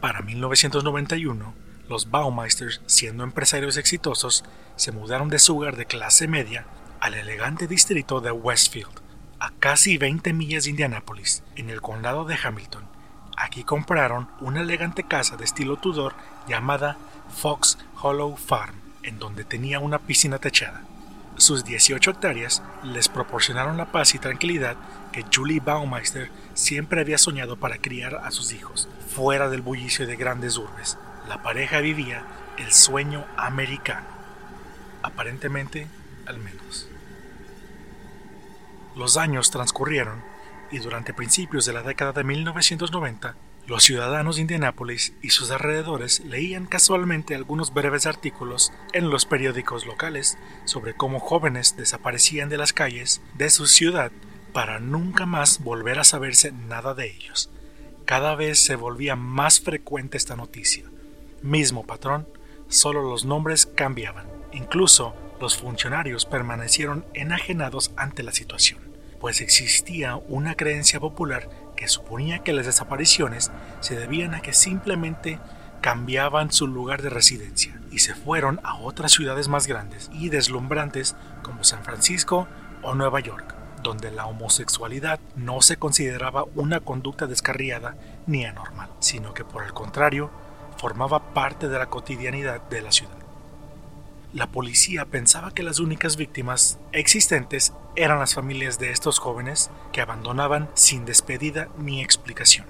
Para 0.01 0.23
1991, 0.23 1.55
los 1.93 2.11
Baumeisters, 2.11 2.81
siendo 2.87 3.23
empresarios 3.23 3.77
exitosos, 3.77 4.45
se 4.77 4.93
mudaron 4.93 5.29
de 5.29 5.39
su 5.39 5.57
hogar 5.57 5.77
de 5.77 5.85
clase 5.85 6.27
media 6.27 6.67
al 7.01 7.15
elegante 7.15 7.67
distrito 7.67 8.21
de 8.21 8.33
Westfield, 8.33 9.03
a 9.39 9.51
casi 9.61 9.99
20 9.99 10.33
millas 10.33 10.65
de 10.65 10.71
Indianápolis, 10.71 11.43
en 11.55 11.69
el 11.69 11.83
condado 11.83 12.25
de 12.25 12.39
Hamilton. 12.43 12.89
Aquí 13.37 13.63
compraron 13.63 14.29
una 14.41 14.63
elegante 14.63 15.05
casa 15.05 15.37
de 15.37 15.45
estilo 15.45 15.77
Tudor 15.77 16.15
llamada 16.49 16.97
Fox 17.29 17.77
Hollow 18.01 18.37
Farm, 18.37 18.75
en 19.03 19.19
donde 19.19 19.45
tenía 19.45 19.79
una 19.79 19.99
piscina 19.99 20.39
techada. 20.39 20.83
Sus 21.37 21.65
18 21.65 22.11
hectáreas 22.11 22.63
les 22.85 23.09
proporcionaron 23.09 23.77
la 23.77 23.93
paz 23.93 24.15
y 24.15 24.19
tranquilidad 24.19 24.77
que 25.13 25.25
Julie 25.33 25.61
Baumeister 25.61 26.31
siempre 26.55 27.01
había 27.01 27.19
soñado 27.19 27.57
para 27.57 27.79
criar 27.79 28.15
a 28.17 28.31
sus 28.31 28.53
hijos, 28.53 28.89
fuera 29.15 29.51
del 29.51 29.61
bullicio 29.61 30.07
de 30.07 30.17
grandes 30.17 30.57
urbes. 30.57 30.97
La 31.29 31.43
pareja 31.43 31.81
vivía 31.81 32.25
el 32.59 32.73
sueño 32.73 33.25
americano. 33.37 34.07
Aparentemente, 35.03 35.87
al 36.27 36.39
menos. 36.39 36.89
Los 38.97 39.17
años 39.17 39.51
transcurrieron 39.51 40.23
y 40.71 40.79
durante 40.79 41.15
principios 41.15 41.65
de 41.65 41.73
la 41.73 41.83
década 41.83 42.13
de 42.13 42.25
1990, 42.25 43.37
los 43.67 43.85
ciudadanos 43.85 44.37
de 44.37 44.43
Indianápolis 44.43 45.15
y 45.23 45.31
sus 45.31 45.51
alrededores 45.51 46.21
leían 46.21 46.67
casualmente 46.67 47.35
algunos 47.35 47.73
breves 47.73 48.07
artículos 48.07 48.73
en 48.93 49.09
los 49.09 49.25
periódicos 49.25 49.87
locales 49.87 50.37
sobre 50.65 50.95
cómo 50.95 51.21
jóvenes 51.21 51.77
desaparecían 51.77 52.49
de 52.49 52.59
las 52.59 52.73
calles 52.73 53.23
de 53.35 53.51
su 53.51 53.67
ciudad 53.67 54.11
para 54.53 54.81
nunca 54.81 55.27
más 55.27 55.63
volver 55.63 55.99
a 56.01 56.05
saberse 56.05 56.53
nada 56.53 56.95
de 56.95 57.11
ellos. 57.11 57.51
Cada 58.05 58.35
vez 58.35 58.59
se 58.59 58.75
volvía 58.77 59.15
más 59.15 59.61
frecuente 59.61 60.17
esta 60.17 60.37
noticia. 60.37 60.85
Mismo 61.43 61.85
patrón, 61.85 62.29
solo 62.69 63.03
los 63.03 63.25
nombres 63.25 63.67
cambiaban. 63.67 64.27
Incluso 64.53 65.15
los 65.41 65.57
funcionarios 65.57 66.25
permanecieron 66.25 67.05
enajenados 67.15 67.91
ante 67.97 68.23
la 68.23 68.31
situación, 68.31 68.79
pues 69.21 69.41
existía 69.41 70.15
una 70.29 70.55
creencia 70.55 71.01
popular 71.01 71.51
que 71.77 71.89
suponía 71.89 72.45
que 72.45 72.53
las 72.53 72.67
desapariciones 72.67 73.51
se 73.81 73.97
debían 73.97 74.35
a 74.35 74.41
que 74.41 74.53
simplemente 74.53 75.41
cambiaban 75.81 76.53
su 76.53 76.69
lugar 76.69 77.03
de 77.03 77.11
residencia 77.11 77.81
y 77.91 77.99
se 77.99 78.15
fueron 78.15 78.61
a 78.63 78.77
otras 78.77 79.11
ciudades 79.11 79.49
más 79.49 79.67
grandes 79.67 80.11
y 80.13 80.29
deslumbrantes 80.29 81.17
como 81.43 81.65
San 81.65 81.83
Francisco 81.83 82.47
o 82.83 82.95
Nueva 82.95 83.19
York, 83.19 83.53
donde 83.83 84.13
la 84.13 84.27
homosexualidad 84.27 85.19
no 85.35 85.61
se 85.61 85.77
consideraba 85.77 86.45
una 86.55 86.79
conducta 86.79 87.27
descarriada 87.27 87.97
ni 88.29 88.45
anormal, 88.45 88.91
sino 89.01 89.35
que 89.35 89.45
por 89.45 89.65
el 89.65 89.73
contrario 89.73 90.31
formaba 90.83 91.33
parte 91.33 91.71
de 91.71 91.79
la 91.79 91.87
cotidianidad 91.87 92.61
de 92.69 92.83
la 92.83 92.93
ciudad 92.93 93.23
la 94.33 94.47
policía 94.47 95.05
pensaba 95.05 95.53
que 95.53 95.63
las 95.63 95.79
únicas 95.79 96.17
víctimas 96.17 96.79
existentes 96.93 97.75
eran 97.97 98.19
las 98.19 98.35
familias 98.35 98.79
de 98.79 98.91
estos 98.91 99.19
jóvenes 99.19 99.71
que 99.93 100.01
abandonaban 100.01 100.71
sin 100.75 101.05
despedida 101.05 101.69
ni 101.77 102.03
explicación. 102.03 102.67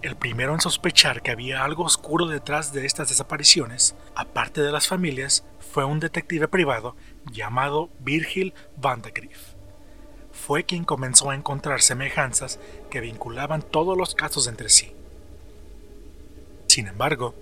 El 0.00 0.16
primero 0.16 0.54
en 0.54 0.60
sospechar 0.60 1.20
que 1.20 1.32
había 1.32 1.64
algo 1.64 1.84
oscuro 1.84 2.26
detrás 2.26 2.72
de 2.72 2.86
estas 2.86 3.10
desapariciones, 3.10 3.94
aparte 4.14 4.62
de 4.62 4.72
las 4.72 4.86
familias, 4.88 5.44
fue 5.58 5.84
un 5.84 6.00
detective 6.00 6.48
privado 6.48 6.96
llamado 7.30 7.90
Virgil 7.98 8.54
Vandegrift. 8.76 9.56
Fue 10.32 10.64
quien 10.64 10.84
comenzó 10.84 11.30
a 11.30 11.34
encontrar 11.34 11.82
semejanzas 11.82 12.58
que 12.88 13.00
vinculaban 13.00 13.60
todos 13.60 13.98
los 13.98 14.14
casos 14.14 14.46
entre 14.46 14.70
sí. 14.70 14.95
Sin 16.76 16.88
embargo, 16.88 17.34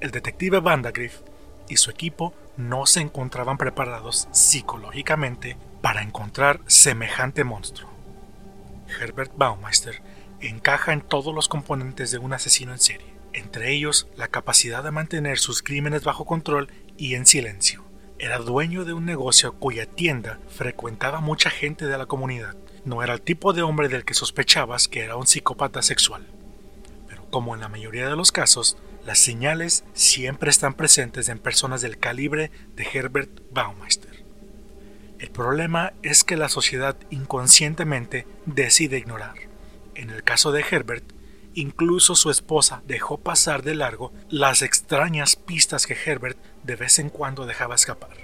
el 0.00 0.12
detective 0.12 0.60
Vandegrift 0.60 1.22
y 1.68 1.78
su 1.78 1.90
equipo 1.90 2.32
no 2.56 2.86
se 2.86 3.00
encontraban 3.00 3.58
preparados 3.58 4.28
psicológicamente 4.30 5.56
para 5.82 6.02
encontrar 6.02 6.60
semejante 6.68 7.42
monstruo. 7.42 7.90
Herbert 9.00 9.32
Baumeister 9.36 10.00
encaja 10.40 10.92
en 10.92 11.00
todos 11.00 11.34
los 11.34 11.48
componentes 11.48 12.12
de 12.12 12.18
un 12.18 12.32
asesino 12.34 12.70
en 12.70 12.78
serie, 12.78 13.12
entre 13.32 13.72
ellos 13.72 14.06
la 14.16 14.28
capacidad 14.28 14.84
de 14.84 14.92
mantener 14.92 15.38
sus 15.40 15.60
crímenes 15.60 16.04
bajo 16.04 16.24
control 16.24 16.70
y 16.96 17.16
en 17.16 17.26
silencio. 17.26 17.82
Era 18.20 18.38
dueño 18.38 18.84
de 18.84 18.92
un 18.92 19.04
negocio 19.04 19.54
cuya 19.54 19.86
tienda 19.86 20.38
frecuentaba 20.56 21.20
mucha 21.20 21.50
gente 21.50 21.86
de 21.86 21.98
la 21.98 22.06
comunidad. 22.06 22.54
No 22.84 23.02
era 23.02 23.14
el 23.14 23.22
tipo 23.22 23.52
de 23.52 23.62
hombre 23.62 23.88
del 23.88 24.04
que 24.04 24.14
sospechabas 24.14 24.86
que 24.86 25.00
era 25.00 25.16
un 25.16 25.26
psicópata 25.26 25.82
sexual. 25.82 26.28
Como 27.30 27.54
en 27.54 27.60
la 27.60 27.68
mayoría 27.68 28.08
de 28.08 28.16
los 28.16 28.32
casos, 28.32 28.76
las 29.04 29.18
señales 29.18 29.84
siempre 29.92 30.50
están 30.50 30.74
presentes 30.74 31.28
en 31.28 31.38
personas 31.38 31.82
del 31.82 31.98
calibre 31.98 32.50
de 32.74 32.86
Herbert 32.92 33.30
Baumeister. 33.52 34.24
El 35.18 35.30
problema 35.30 35.92
es 36.02 36.24
que 36.24 36.36
la 36.36 36.48
sociedad 36.48 36.96
inconscientemente 37.10 38.26
decide 38.46 38.98
ignorar. 38.98 39.34
En 39.94 40.10
el 40.10 40.22
caso 40.22 40.52
de 40.52 40.64
Herbert, 40.68 41.04
incluso 41.54 42.14
su 42.14 42.30
esposa 42.30 42.82
dejó 42.86 43.18
pasar 43.18 43.62
de 43.62 43.74
largo 43.74 44.12
las 44.30 44.62
extrañas 44.62 45.36
pistas 45.36 45.86
que 45.86 45.96
Herbert 46.06 46.38
de 46.62 46.76
vez 46.76 46.98
en 46.98 47.10
cuando 47.10 47.46
dejaba 47.46 47.74
escapar. 47.74 48.16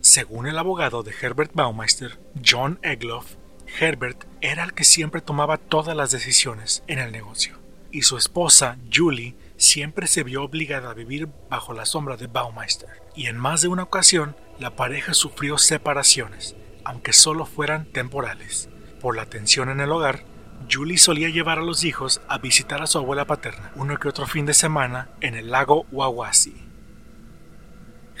Según 0.00 0.46
el 0.46 0.56
abogado 0.56 1.02
de 1.02 1.12
Herbert 1.20 1.52
Baumeister, 1.54 2.18
John 2.44 2.78
Egloff, 2.82 3.34
Herbert 3.78 4.24
era 4.40 4.64
el 4.64 4.74
que 4.74 4.84
siempre 4.84 5.20
tomaba 5.20 5.56
todas 5.56 5.96
las 5.96 6.10
decisiones 6.10 6.82
en 6.86 6.98
el 6.98 7.12
negocio 7.12 7.60
y 7.92 8.02
su 8.02 8.16
esposa, 8.16 8.76
Julie, 8.92 9.34
siempre 9.56 10.06
se 10.06 10.22
vio 10.22 10.44
obligada 10.44 10.90
a 10.90 10.94
vivir 10.94 11.28
bajo 11.48 11.72
la 11.72 11.86
sombra 11.86 12.16
de 12.16 12.26
Baumeister, 12.26 12.88
y 13.14 13.26
en 13.26 13.36
más 13.36 13.62
de 13.62 13.68
una 13.68 13.84
ocasión 13.84 14.36
la 14.58 14.76
pareja 14.76 15.14
sufrió 15.14 15.58
separaciones, 15.58 16.56
aunque 16.84 17.12
solo 17.12 17.46
fueran 17.46 17.86
temporales. 17.86 18.68
Por 19.00 19.16
la 19.16 19.26
tensión 19.26 19.70
en 19.70 19.80
el 19.80 19.92
hogar, 19.92 20.24
Julie 20.70 20.98
solía 20.98 21.30
llevar 21.30 21.58
a 21.58 21.62
los 21.62 21.84
hijos 21.84 22.20
a 22.28 22.38
visitar 22.38 22.82
a 22.82 22.86
su 22.86 22.98
abuela 22.98 23.26
paterna 23.26 23.72
uno 23.76 23.98
que 23.98 24.08
otro 24.08 24.26
fin 24.26 24.46
de 24.46 24.54
semana 24.54 25.08
en 25.20 25.34
el 25.34 25.50
lago 25.50 25.86
Wawasi. 25.90 26.54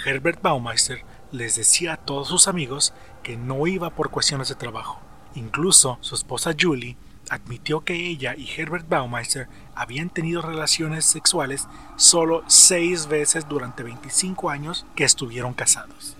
Herbert 0.04 0.40
Baumeister 0.40 1.04
les 1.32 1.56
decía 1.56 1.92
a 1.92 1.96
todos 1.98 2.28
sus 2.28 2.48
amigos 2.48 2.94
que 3.22 3.36
no 3.36 3.66
iba 3.66 3.90
por 3.90 4.10
cuestiones 4.10 4.48
de 4.48 4.54
trabajo. 4.54 5.09
Incluso 5.34 5.98
su 6.00 6.14
esposa 6.14 6.54
Julie 6.58 6.96
admitió 7.30 7.84
que 7.84 8.08
ella 8.08 8.34
y 8.36 8.50
Herbert 8.50 8.88
Baumeister 8.88 9.48
habían 9.74 10.10
tenido 10.10 10.42
relaciones 10.42 11.06
sexuales 11.06 11.68
solo 11.96 12.42
seis 12.48 13.06
veces 13.06 13.48
durante 13.48 13.84
25 13.84 14.50
años 14.50 14.84
que 14.96 15.04
estuvieron 15.04 15.54
casados. 15.54 16.16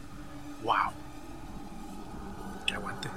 ¡Wow! 0.62 0.92
¡Qué 2.64 2.74
aguante! 2.74 3.08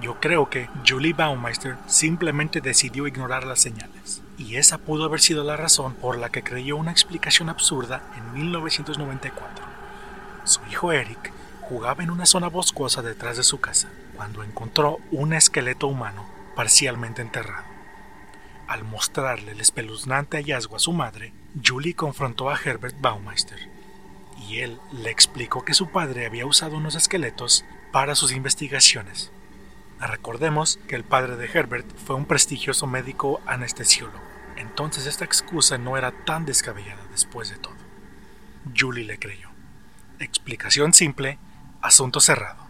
Yo 0.00 0.20
creo 0.20 0.48
que 0.48 0.68
Julie 0.86 1.12
Baumeister 1.12 1.76
simplemente 1.86 2.60
decidió 2.60 3.06
ignorar 3.08 3.44
las 3.44 3.60
señales. 3.60 4.22
Y 4.38 4.56
esa 4.56 4.78
pudo 4.78 5.04
haber 5.04 5.20
sido 5.20 5.44
la 5.44 5.56
razón 5.56 5.94
por 5.94 6.18
la 6.18 6.30
que 6.30 6.42
creyó 6.42 6.76
una 6.76 6.92
explicación 6.92 7.48
absurda 7.48 8.02
en 8.16 8.32
1994. 8.32 9.64
Su 10.44 10.60
hijo 10.70 10.92
Eric 10.92 11.32
jugaba 11.62 12.02
en 12.02 12.10
una 12.10 12.26
zona 12.26 12.48
boscosa 12.48 13.02
detrás 13.02 13.36
de 13.36 13.42
su 13.42 13.60
casa 13.60 13.88
cuando 14.22 14.44
encontró 14.44 15.00
un 15.10 15.32
esqueleto 15.32 15.88
humano 15.88 16.24
parcialmente 16.54 17.22
enterrado. 17.22 17.66
Al 18.68 18.84
mostrarle 18.84 19.50
el 19.50 19.60
espeluznante 19.60 20.36
hallazgo 20.36 20.76
a 20.76 20.78
su 20.78 20.92
madre, 20.92 21.32
Julie 21.60 21.96
confrontó 21.96 22.48
a 22.48 22.56
Herbert 22.56 22.94
Baumeister, 23.00 23.58
y 24.48 24.60
él 24.60 24.78
le 24.92 25.10
explicó 25.10 25.64
que 25.64 25.74
su 25.74 25.88
padre 25.88 26.24
había 26.24 26.46
usado 26.46 26.76
unos 26.76 26.94
esqueletos 26.94 27.64
para 27.90 28.14
sus 28.14 28.30
investigaciones. 28.30 29.32
Recordemos 29.98 30.78
que 30.86 30.94
el 30.94 31.02
padre 31.02 31.34
de 31.34 31.50
Herbert 31.52 31.88
fue 32.06 32.14
un 32.14 32.26
prestigioso 32.26 32.86
médico 32.86 33.40
anestesiólogo, 33.44 34.22
entonces 34.54 35.06
esta 35.06 35.24
excusa 35.24 35.78
no 35.78 35.96
era 35.96 36.12
tan 36.12 36.46
descabellada 36.46 37.02
después 37.10 37.50
de 37.50 37.56
todo. 37.56 37.74
Julie 38.72 39.04
le 39.04 39.18
creyó. 39.18 39.48
Explicación 40.20 40.94
simple, 40.94 41.40
asunto 41.80 42.20
cerrado. 42.20 42.61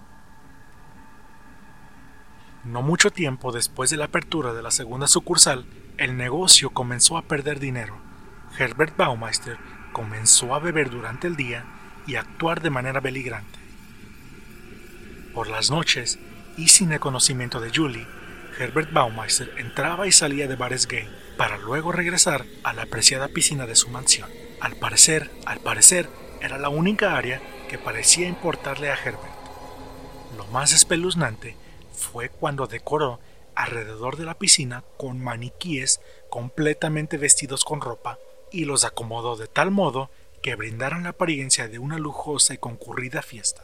No 2.65 2.81
mucho 2.81 3.11
tiempo 3.11 3.51
después 3.51 3.91
de 3.91 3.97
la 3.97 4.05
apertura 4.05 4.53
de 4.53 4.63
la 4.63 4.71
segunda 4.71 5.09
sucursal, 5.09 5.67
el 5.99 6.17
negocio 6.17 6.71
comenzó 6.71 7.17
a 7.17 7.23
perder 7.23 7.59
dinero. 7.59 7.97
Herbert 8.57 8.97
Baumeister 8.97 9.59
comenzó 9.93 10.55
a 10.55 10.61
beber 10.61 10.89
durante 10.89 11.27
el 11.27 11.35
día 11.35 11.65
y 12.07 12.15
a 12.15 12.21
actuar 12.21 12.63
de 12.63 12.71
manera 12.71 13.01
beligrante. 13.01 13.59
Por 15.35 15.49
las 15.49 15.73
noches, 15.73 16.21
y 16.57 16.69
sin 16.69 16.93
el 16.93 17.01
conocimiento 17.01 17.59
de 17.59 17.73
Julie, 17.75 18.07
Herbert 18.57 18.93
Baumeister 18.93 19.53
entraba 19.57 20.07
y 20.07 20.13
salía 20.13 20.47
de 20.47 20.55
bares 20.55 20.87
gay 20.87 21.09
para 21.37 21.59
luego 21.59 21.91
regresar 21.91 22.45
a 22.63 22.73
la 22.75 22.83
apreciada 22.83 23.27
piscina 23.27 23.67
de 23.67 23.75
su 23.75 23.89
mansión. 23.89 24.31
Al 24.61 24.77
parecer, 24.77 25.33
al 25.47 25.59
parecer, 25.59 26.09
era 26.41 26.59
la 26.59 26.69
única 26.69 27.17
área 27.17 27.41
que 27.69 27.79
parecía 27.79 28.29
importarle 28.29 28.91
a 28.91 28.95
Herbert. 28.95 29.33
Lo 30.37 30.47
más 30.49 30.73
espeluznante 30.73 31.57
fue 31.93 32.29
cuando 32.29 32.67
decoró 32.67 33.21
alrededor 33.55 34.17
de 34.17 34.25
la 34.25 34.39
piscina 34.39 34.85
con 34.97 35.23
maniquíes 35.23 36.01
completamente 36.31 37.19
vestidos 37.19 37.65
con 37.65 37.81
ropa 37.81 38.19
y 38.51 38.65
los 38.65 38.85
acomodó 38.85 39.37
de 39.37 39.47
tal 39.47 39.71
modo 39.71 40.11
que 40.43 40.57
brindaron 40.57 41.05
la 41.05 41.11
apariencia 41.11 41.69
de 41.69 41.79
una 41.79 41.99
lujosa 41.99 42.55
y 42.55 42.59
concurrida 42.59 43.23
fiesta. 43.23 43.63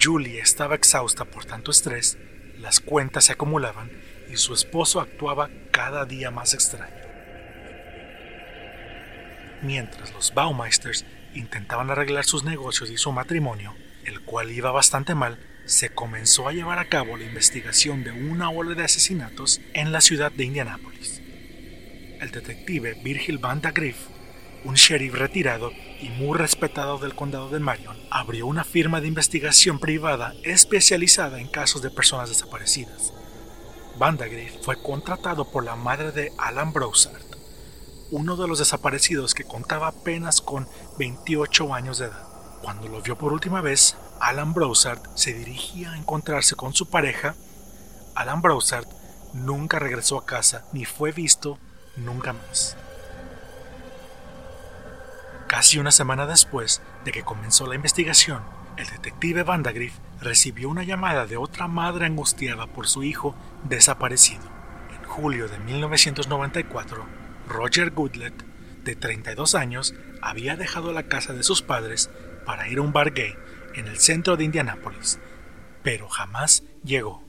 Julie 0.00 0.40
estaba 0.40 0.74
exhausta 0.74 1.24
por 1.24 1.44
tanto 1.44 1.70
estrés, 1.70 2.16
las 2.58 2.80
cuentas 2.80 3.24
se 3.24 3.32
acumulaban 3.32 3.90
y 4.30 4.36
su 4.36 4.54
esposo 4.54 5.00
actuaba 5.00 5.50
cada 5.70 6.06
día 6.06 6.30
más 6.30 6.54
extraño. 6.54 6.94
Mientras 9.62 10.12
los 10.14 10.32
Baumeisters 10.32 11.04
intentaban 11.34 11.90
arreglar 11.90 12.24
sus 12.24 12.44
negocios 12.44 12.90
y 12.90 12.96
su 12.96 13.12
matrimonio, 13.12 13.74
el 14.04 14.20
cual 14.22 14.50
iba 14.50 14.70
bastante 14.70 15.14
mal, 15.14 15.38
se 15.70 15.90
comenzó 15.90 16.48
a 16.48 16.52
llevar 16.52 16.80
a 16.80 16.88
cabo 16.88 17.16
la 17.16 17.24
investigación 17.24 18.02
de 18.02 18.10
una 18.10 18.50
ola 18.50 18.74
de 18.74 18.82
asesinatos 18.82 19.60
en 19.72 19.92
la 19.92 20.00
ciudad 20.00 20.32
de 20.32 20.44
Indianápolis. 20.44 21.22
El 22.20 22.32
detective 22.32 22.98
Virgil 23.04 23.38
Van 23.38 23.60
de 23.60 23.70
Griff, 23.70 23.96
un 24.64 24.74
sheriff 24.74 25.14
retirado 25.14 25.70
y 26.00 26.08
muy 26.08 26.36
respetado 26.36 26.98
del 26.98 27.14
condado 27.14 27.50
de 27.50 27.60
Marion, 27.60 27.96
abrió 28.10 28.48
una 28.48 28.64
firma 28.64 29.00
de 29.00 29.06
investigación 29.06 29.78
privada 29.78 30.34
especializada 30.42 31.40
en 31.40 31.46
casos 31.46 31.82
de 31.82 31.90
personas 31.90 32.28
desaparecidas. 32.28 33.12
Van 33.96 34.16
de 34.16 34.28
Griff 34.28 34.56
fue 34.64 34.82
contratado 34.82 35.52
por 35.52 35.64
la 35.64 35.76
madre 35.76 36.10
de 36.10 36.32
Alan 36.36 36.72
Broussard, 36.72 37.22
uno 38.10 38.34
de 38.34 38.48
los 38.48 38.58
desaparecidos 38.58 39.34
que 39.34 39.44
contaba 39.44 39.86
apenas 39.86 40.40
con 40.40 40.66
28 40.98 41.72
años 41.72 41.98
de 41.98 42.06
edad. 42.06 42.26
Cuando 42.60 42.88
lo 42.88 43.00
vio 43.00 43.16
por 43.16 43.32
última 43.32 43.60
vez, 43.60 43.96
Alan 44.20 44.52
Broussard 44.52 45.00
se 45.14 45.32
dirigía 45.32 45.92
a 45.92 45.96
encontrarse 45.96 46.54
con 46.54 46.74
su 46.74 46.90
pareja. 46.90 47.34
Alan 48.14 48.42
Broussard 48.42 48.86
nunca 49.32 49.78
regresó 49.78 50.18
a 50.18 50.26
casa 50.26 50.66
ni 50.74 50.84
fue 50.84 51.10
visto 51.10 51.58
nunca 51.96 52.34
más. 52.34 52.76
Casi 55.48 55.78
una 55.78 55.90
semana 55.90 56.26
después 56.26 56.82
de 57.04 57.12
que 57.12 57.22
comenzó 57.22 57.66
la 57.66 57.74
investigación, 57.74 58.42
el 58.76 58.86
detective 58.86 59.42
Vandagriff 59.42 59.94
recibió 60.20 60.68
una 60.68 60.84
llamada 60.84 61.26
de 61.26 61.38
otra 61.38 61.66
madre 61.66 62.04
angustiada 62.04 62.66
por 62.66 62.88
su 62.88 63.02
hijo 63.02 63.34
desaparecido. 63.64 64.44
En 64.90 65.02
julio 65.08 65.48
de 65.48 65.58
1994, 65.58 67.06
Roger 67.48 67.90
Goodlet, 67.90 68.44
de 68.84 68.96
32 68.96 69.54
años, 69.54 69.94
había 70.20 70.56
dejado 70.56 70.92
la 70.92 71.04
casa 71.04 71.32
de 71.32 71.42
sus 71.42 71.62
padres 71.62 72.10
para 72.44 72.68
ir 72.68 72.78
a 72.78 72.82
un 72.82 72.92
bar 72.92 73.12
gay 73.12 73.34
en 73.74 73.86
el 73.86 73.98
centro 73.98 74.36
de 74.36 74.44
Indianápolis, 74.44 75.18
pero 75.82 76.08
jamás 76.08 76.62
llegó. 76.84 77.22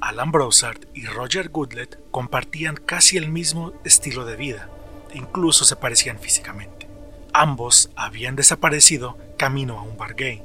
Alan 0.00 0.32
Broussard 0.32 0.80
y 0.94 1.06
Roger 1.06 1.48
Goodlet 1.48 1.98
compartían 2.10 2.76
casi 2.76 3.16
el 3.16 3.30
mismo 3.30 3.72
estilo 3.84 4.24
de 4.24 4.36
vida, 4.36 4.68
incluso 5.14 5.64
se 5.64 5.76
parecían 5.76 6.18
físicamente. 6.18 6.88
Ambos 7.32 7.90
habían 7.96 8.36
desaparecido 8.36 9.18
camino 9.38 9.78
a 9.78 9.82
un 9.82 9.96
bar 9.96 10.14
gay. 10.14 10.42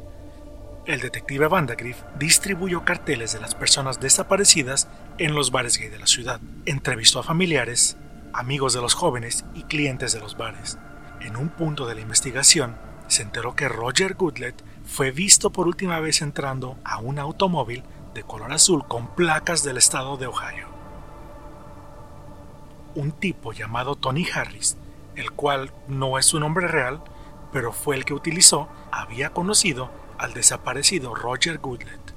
El 0.86 1.02
detective 1.02 1.48
Vandagriff 1.48 1.98
distribuyó 2.18 2.84
carteles 2.84 3.34
de 3.34 3.40
las 3.40 3.54
personas 3.54 4.00
desaparecidas 4.00 4.88
en 5.18 5.36
los 5.36 5.52
bares 5.52 5.78
gay 5.78 5.90
de 5.90 6.00
la 6.00 6.08
ciudad. 6.08 6.40
Entrevistó 6.66 7.20
a 7.20 7.24
familiares, 7.24 7.98
amigos 8.34 8.74
de 8.74 8.82
los 8.82 8.94
jóvenes 8.94 9.46
y 9.54 9.64
clientes 9.64 10.14
de 10.14 10.20
los 10.20 10.38
bares. 10.38 10.78
En 11.20 11.36
un 11.36 11.50
punto 11.50 11.86
de 11.86 11.96
la 11.96 12.02
investigación, 12.02 12.76
se 13.08 13.24
enteró 13.24 13.56
que 13.56 13.68
Roger 13.68 14.16
Goodlet 14.16 14.56
fue 14.90 15.12
visto 15.12 15.52
por 15.52 15.68
última 15.68 16.00
vez 16.00 16.22
entrando 16.22 16.78
a 16.84 16.98
un 16.98 17.20
automóvil 17.20 17.84
de 18.16 18.24
color 18.24 18.52
azul 18.52 18.86
con 18.88 19.08
placas 19.16 19.64
del 19.64 19.78
estado 19.78 20.18
de 20.18 20.26
Ohio. 20.26 20.68
Un 22.96 23.12
tipo 23.12 23.54
llamado 23.54 23.96
Tony 23.96 24.26
Harris, 24.34 24.78
el 25.16 25.32
cual 25.32 25.72
no 25.88 26.18
es 26.18 26.26
su 26.26 26.40
nombre 26.40 26.68
real, 26.68 27.02
pero 27.54 27.72
fue 27.72 27.96
el 27.96 28.04
que 28.04 28.16
utilizó, 28.16 28.68
había 28.92 29.30
conocido 29.30 29.92
al 30.18 30.34
desaparecido 30.34 31.14
Roger 31.14 31.60
Goodlet. 31.60 32.14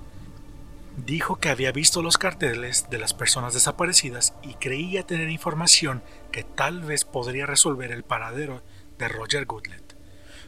Dijo 0.96 1.36
que 1.36 1.50
había 1.50 1.72
visto 1.72 2.02
los 2.02 2.16
carteles 2.18 2.88
de 2.90 2.98
las 2.98 3.12
personas 3.12 3.52
desaparecidas 3.52 4.34
y 4.42 4.54
creía 4.54 5.06
tener 5.06 5.28
información 5.28 6.02
que 6.32 6.42
tal 6.42 6.80
vez 6.80 7.04
podría 7.04 7.46
resolver 7.46 7.92
el 7.92 8.02
paradero 8.02 8.62
de 8.98 9.08
Roger 9.08 9.44
Goodlet. 9.44 9.94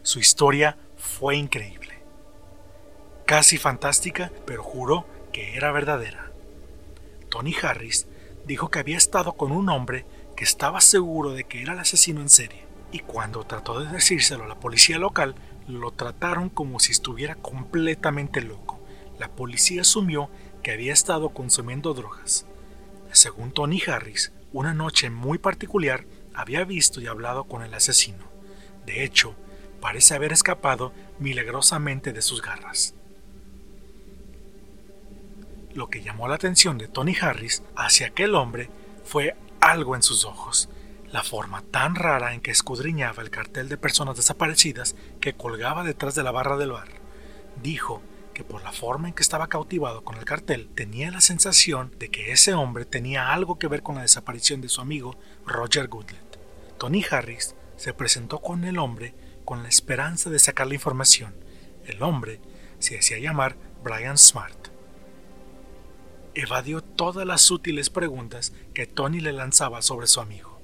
Su 0.02 0.18
historia 0.18 0.78
fue 0.96 1.36
increíble. 1.36 1.93
Casi 3.26 3.56
fantástica, 3.56 4.30
pero 4.46 4.62
juró 4.62 5.06
que 5.32 5.56
era 5.56 5.72
verdadera. 5.72 6.30
Tony 7.30 7.54
Harris 7.62 8.06
dijo 8.46 8.70
que 8.70 8.78
había 8.78 8.98
estado 8.98 9.32
con 9.32 9.50
un 9.50 9.70
hombre 9.70 10.04
que 10.36 10.44
estaba 10.44 10.82
seguro 10.82 11.30
de 11.30 11.44
que 11.44 11.62
era 11.62 11.72
el 11.72 11.78
asesino 11.78 12.20
en 12.20 12.28
serie, 12.28 12.66
y 12.92 12.98
cuando 13.00 13.44
trató 13.44 13.80
de 13.80 13.90
decírselo 13.90 14.44
a 14.44 14.48
la 14.48 14.60
policía 14.60 14.98
local, 14.98 15.34
lo 15.66 15.90
trataron 15.90 16.50
como 16.50 16.80
si 16.80 16.92
estuviera 16.92 17.34
completamente 17.34 18.42
loco. 18.42 18.78
La 19.18 19.28
policía 19.28 19.80
asumió 19.80 20.28
que 20.62 20.72
había 20.72 20.92
estado 20.92 21.30
consumiendo 21.30 21.94
drogas. 21.94 22.44
Según 23.10 23.52
Tony 23.52 23.80
Harris, 23.86 24.32
una 24.52 24.74
noche 24.74 25.08
muy 25.08 25.38
particular 25.38 26.04
había 26.34 26.64
visto 26.64 27.00
y 27.00 27.06
hablado 27.06 27.44
con 27.44 27.62
el 27.62 27.72
asesino. 27.72 28.24
De 28.84 29.02
hecho, 29.02 29.34
parece 29.80 30.14
haber 30.14 30.32
escapado 30.32 30.92
milagrosamente 31.18 32.12
de 32.12 32.22
sus 32.22 32.42
garras. 32.42 32.94
Lo 35.74 35.90
que 35.90 36.02
llamó 36.02 36.28
la 36.28 36.36
atención 36.36 36.78
de 36.78 36.86
Tony 36.86 37.16
Harris 37.20 37.64
hacia 37.74 38.06
aquel 38.06 38.36
hombre 38.36 38.70
fue 39.04 39.36
algo 39.60 39.96
en 39.96 40.04
sus 40.04 40.24
ojos, 40.24 40.68
la 41.10 41.24
forma 41.24 41.62
tan 41.62 41.96
rara 41.96 42.32
en 42.32 42.40
que 42.40 42.52
escudriñaba 42.52 43.24
el 43.24 43.30
cartel 43.30 43.68
de 43.68 43.76
personas 43.76 44.16
desaparecidas 44.16 44.94
que 45.20 45.34
colgaba 45.34 45.82
detrás 45.82 46.14
de 46.14 46.22
la 46.22 46.30
barra 46.30 46.56
del 46.56 46.70
bar. 46.70 46.88
Dijo 47.60 48.02
que 48.34 48.44
por 48.44 48.62
la 48.62 48.70
forma 48.70 49.08
en 49.08 49.14
que 49.14 49.22
estaba 49.22 49.48
cautivado 49.48 50.04
con 50.04 50.16
el 50.16 50.24
cartel 50.24 50.68
tenía 50.76 51.10
la 51.10 51.20
sensación 51.20 51.92
de 51.98 52.08
que 52.08 52.30
ese 52.30 52.54
hombre 52.54 52.84
tenía 52.84 53.32
algo 53.32 53.58
que 53.58 53.68
ver 53.68 53.82
con 53.82 53.96
la 53.96 54.02
desaparición 54.02 54.60
de 54.60 54.68
su 54.68 54.80
amigo 54.80 55.16
Roger 55.44 55.88
Goodlet. 55.88 56.38
Tony 56.78 57.04
Harris 57.10 57.56
se 57.76 57.94
presentó 57.94 58.40
con 58.40 58.62
el 58.64 58.78
hombre 58.78 59.14
con 59.44 59.64
la 59.64 59.68
esperanza 59.68 60.30
de 60.30 60.38
sacar 60.38 60.68
la 60.68 60.74
información. 60.74 61.34
El 61.84 62.00
hombre 62.02 62.40
se 62.78 62.96
hacía 62.96 63.18
llamar 63.18 63.56
Brian 63.82 64.18
Smart. 64.18 64.73
Evadió 66.34 66.82
todas 66.82 67.26
las 67.26 67.50
útiles 67.50 67.90
preguntas 67.90 68.52
que 68.74 68.86
Tony 68.86 69.20
le 69.20 69.32
lanzaba 69.32 69.82
sobre 69.82 70.06
su 70.06 70.20
amigo. 70.20 70.60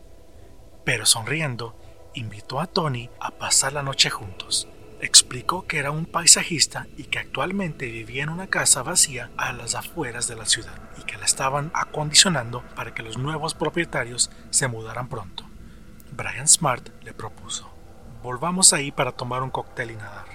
Pero 0.85 1.07
sonriendo, 1.07 1.77
invitó 2.15 2.61
a 2.61 2.67
Tony 2.67 3.11
a 3.21 3.31
pasar 3.31 3.73
la 3.73 3.83
noche 3.83 4.11
juntos. 4.11 4.69
Explicó 5.01 5.67
que 5.67 5.79
era 5.79 5.91
un 5.91 6.07
paisajista 6.07 6.87
y 6.97 7.05
que 7.05 7.19
actualmente 7.19 7.87
vivía 7.87 8.23
en 8.23 8.29
una 8.29 8.49
casa 8.49 8.83
vacía 8.83 9.31
a 9.37 9.53
las 9.53 9.75
afueras 9.75 10.29
de 10.29 10.37
la 10.37 10.47
ciudad 10.47 10.79
y 10.99 11.05
que 11.05 11.17
la 11.17 11.25
estaban 11.25 11.71
acondicionando 11.75 12.63
para 12.75 12.93
que 12.93 13.03
los 13.03 13.17
nuevos 13.17 13.55
propietarios 13.55 14.31
se 14.51 14.69
mudaran 14.69 15.09
pronto. 15.09 15.45
Brian 16.13 16.49
Smart 16.49 16.89
le 17.03 17.15
propuso 17.15 17.71
volvamos 18.23 18.73
ahí 18.73 18.91
para 18.91 19.13
tomar 19.13 19.43
un 19.43 19.51
cóctel 19.51 19.93
y 19.93 19.97
nadar. 19.97 20.27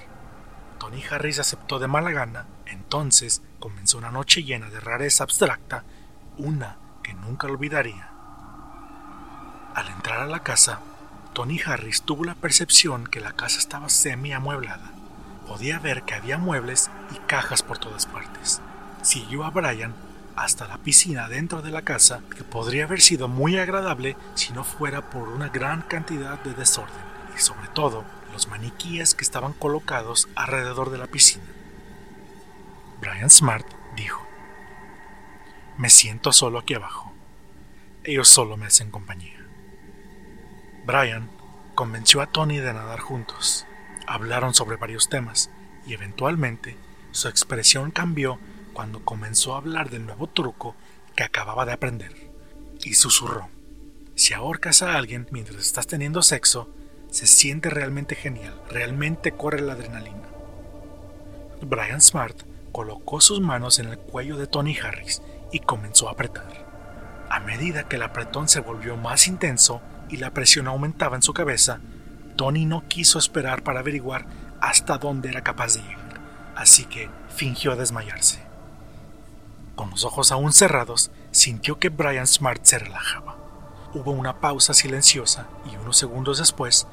Tony 0.79 1.03
Harris 1.09 1.39
aceptó 1.39 1.79
de 1.79 1.87
mala 1.87 2.11
gana, 2.11 2.47
entonces 2.65 3.41
comenzó 3.65 3.97
una 3.97 4.11
noche 4.11 4.43
llena 4.43 4.69
de 4.69 4.79
rareza 4.79 5.23
abstracta, 5.23 5.83
una 6.37 6.77
que 7.01 7.15
nunca 7.15 7.47
olvidaría. 7.47 8.11
Al 9.73 9.87
entrar 9.87 10.19
a 10.19 10.27
la 10.27 10.43
casa, 10.43 10.81
Tony 11.33 11.59
Harris 11.65 12.03
tuvo 12.03 12.25
la 12.25 12.35
percepción 12.35 13.07
que 13.07 13.19
la 13.19 13.31
casa 13.31 13.57
estaba 13.57 13.89
semi 13.89 14.33
amueblada. 14.33 14.91
Podía 15.47 15.79
ver 15.79 16.03
que 16.03 16.13
había 16.13 16.37
muebles 16.37 16.91
y 17.11 17.17
cajas 17.25 17.63
por 17.63 17.79
todas 17.79 18.05
partes. 18.05 18.61
siguió 19.01 19.43
a 19.43 19.49
Brian 19.49 19.95
hasta 20.35 20.67
la 20.67 20.77
piscina 20.77 21.27
dentro 21.27 21.63
de 21.63 21.71
la 21.71 21.81
casa 21.81 22.21
que 22.37 22.43
podría 22.43 22.83
haber 22.83 23.01
sido 23.01 23.27
muy 23.27 23.57
agradable 23.57 24.15
si 24.35 24.53
no 24.53 24.63
fuera 24.63 25.09
por 25.09 25.27
una 25.27 25.49
gran 25.49 25.81
cantidad 25.81 26.39
de 26.43 26.53
desorden 26.53 26.93
y 27.35 27.41
sobre 27.41 27.67
todo 27.69 28.03
los 28.31 28.47
maniquíes 28.47 29.15
que 29.15 29.23
estaban 29.23 29.53
colocados 29.53 30.29
alrededor 30.35 30.91
de 30.91 30.99
la 30.99 31.07
piscina. 31.07 31.45
Brian 32.99 33.29
Smart 33.29 33.65
dijo, 33.95 34.25
Me 35.77 35.89
siento 35.89 36.31
solo 36.31 36.59
aquí 36.59 36.73
abajo. 36.73 37.13
Ellos 38.03 38.27
solo 38.27 38.57
me 38.57 38.67
hacen 38.67 38.91
compañía. 38.91 39.45
Brian 40.85 41.29
convenció 41.73 42.21
a 42.21 42.27
Tony 42.27 42.57
de 42.59 42.73
nadar 42.73 42.99
juntos. 42.99 43.65
Hablaron 44.07 44.53
sobre 44.53 44.77
varios 44.77 45.09
temas 45.09 45.49
y 45.85 45.93
eventualmente 45.93 46.77
su 47.11 47.27
expresión 47.27 47.91
cambió 47.91 48.39
cuando 48.73 49.03
comenzó 49.03 49.55
a 49.55 49.57
hablar 49.57 49.89
del 49.89 50.05
nuevo 50.05 50.27
truco 50.27 50.75
que 51.15 51.23
acababa 51.23 51.65
de 51.65 51.73
aprender. 51.73 52.29
Y 52.83 52.93
susurró, 52.93 53.49
si 54.15 54.33
ahorcas 54.33 54.81
a 54.81 54.95
alguien 54.95 55.27
mientras 55.31 55.61
estás 55.61 55.87
teniendo 55.87 56.21
sexo, 56.21 56.69
se 57.09 57.27
siente 57.27 57.69
realmente 57.69 58.15
genial, 58.15 58.61
realmente 58.69 59.31
corre 59.31 59.61
la 59.61 59.73
adrenalina. 59.73 60.27
Brian 61.61 62.01
Smart 62.01 62.43
colocó 62.75 63.21
sus 63.21 63.39
manos 63.39 63.79
en 63.79 63.87
el 63.87 63.97
cuello 63.97 64.35
de 64.35 64.47
Tony 64.47 64.77
Harris 64.77 65.21
y 65.49 65.59
comenzó 65.59 66.09
a 66.09 66.11
apretar. 66.11 66.45
A 67.29 67.39
medida 67.39 67.87
que 67.87 67.95
el 67.95 68.03
apretón 68.03 68.49
se 68.49 68.59
volvió 68.59 68.97
más 68.97 69.27
intenso 69.27 69.81
y 70.09 70.17
la 70.17 70.31
presión 70.31 70.67
aumentaba 70.67 71.15
en 71.15 71.21
su 71.21 71.33
cabeza, 71.33 71.79
Tony 72.35 72.65
no 72.65 72.85
quiso 72.89 73.17
esperar 73.17 73.63
para 73.63 73.79
averiguar 73.79 74.25
hasta 74.59 74.97
dónde 74.97 75.29
era 75.29 75.41
capaz 75.41 75.75
de 75.75 75.83
llegar, 75.83 76.19
así 76.57 76.83
que 76.83 77.09
fingió 77.29 77.77
desmayarse. 77.77 78.43
Con 79.77 79.91
los 79.91 80.03
ojos 80.03 80.33
aún 80.33 80.51
cerrados, 80.51 81.11
sintió 81.31 81.79
que 81.79 81.87
Brian 81.87 82.27
Smart 82.27 82.65
se 82.65 82.79
relajaba. 82.79 83.37
Hubo 83.93 84.11
una 84.11 84.41
pausa 84.41 84.73
silenciosa 84.73 85.47
y 85.71 85.77
unos 85.77 85.95
segundos 85.95 86.39
después, 86.39 86.87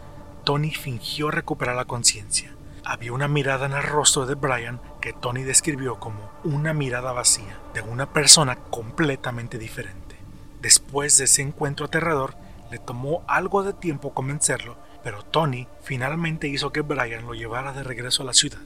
Tony 0.45 0.71
fingió 0.71 1.33
recuperar 1.33 1.75
la 1.75 1.87
conciencia. 1.87 2.55
Había 2.85 3.13
una 3.13 3.27
mirada 3.27 3.67
en 3.67 3.73
el 3.73 3.83
rostro 3.83 4.27
de 4.27 4.37
Brian 4.37 4.81
que 5.03 5.13
Tony 5.13 5.43
describió 5.43 5.97
como 6.01 6.31
una 6.45 6.73
mirada 6.73 7.13
vacía 7.13 7.59
de 7.75 7.83
una 7.83 8.11
persona 8.11 8.57
completamente 8.57 9.59
diferente. 9.59 10.17
Después 10.63 11.19
de 11.19 11.25
ese 11.25 11.43
encuentro 11.43 11.85
aterrador, 11.85 12.37
le 12.71 12.79
tomó 12.79 13.23
algo 13.27 13.65
de 13.65 13.75
tiempo 13.75 14.15
convencerlo, 14.15 14.79
pero 15.05 15.25
Tony 15.25 15.67
finalmente 15.83 16.49
hizo 16.49 16.73
que 16.73 16.81
Brian 16.81 17.27
lo 17.27 17.35
llevara 17.35 17.73
de 17.73 17.83
regreso 17.83 18.23
a 18.23 18.27
la 18.27 18.33
ciudad. 18.33 18.61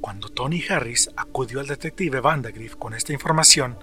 Cuando 0.00 0.30
Tony 0.30 0.64
Harris 0.68 1.10
acudió 1.14 1.60
al 1.60 1.66
detective 1.66 2.20
Vandagriff 2.20 2.74
con 2.74 2.94
esta 2.94 3.12
información, 3.12 3.76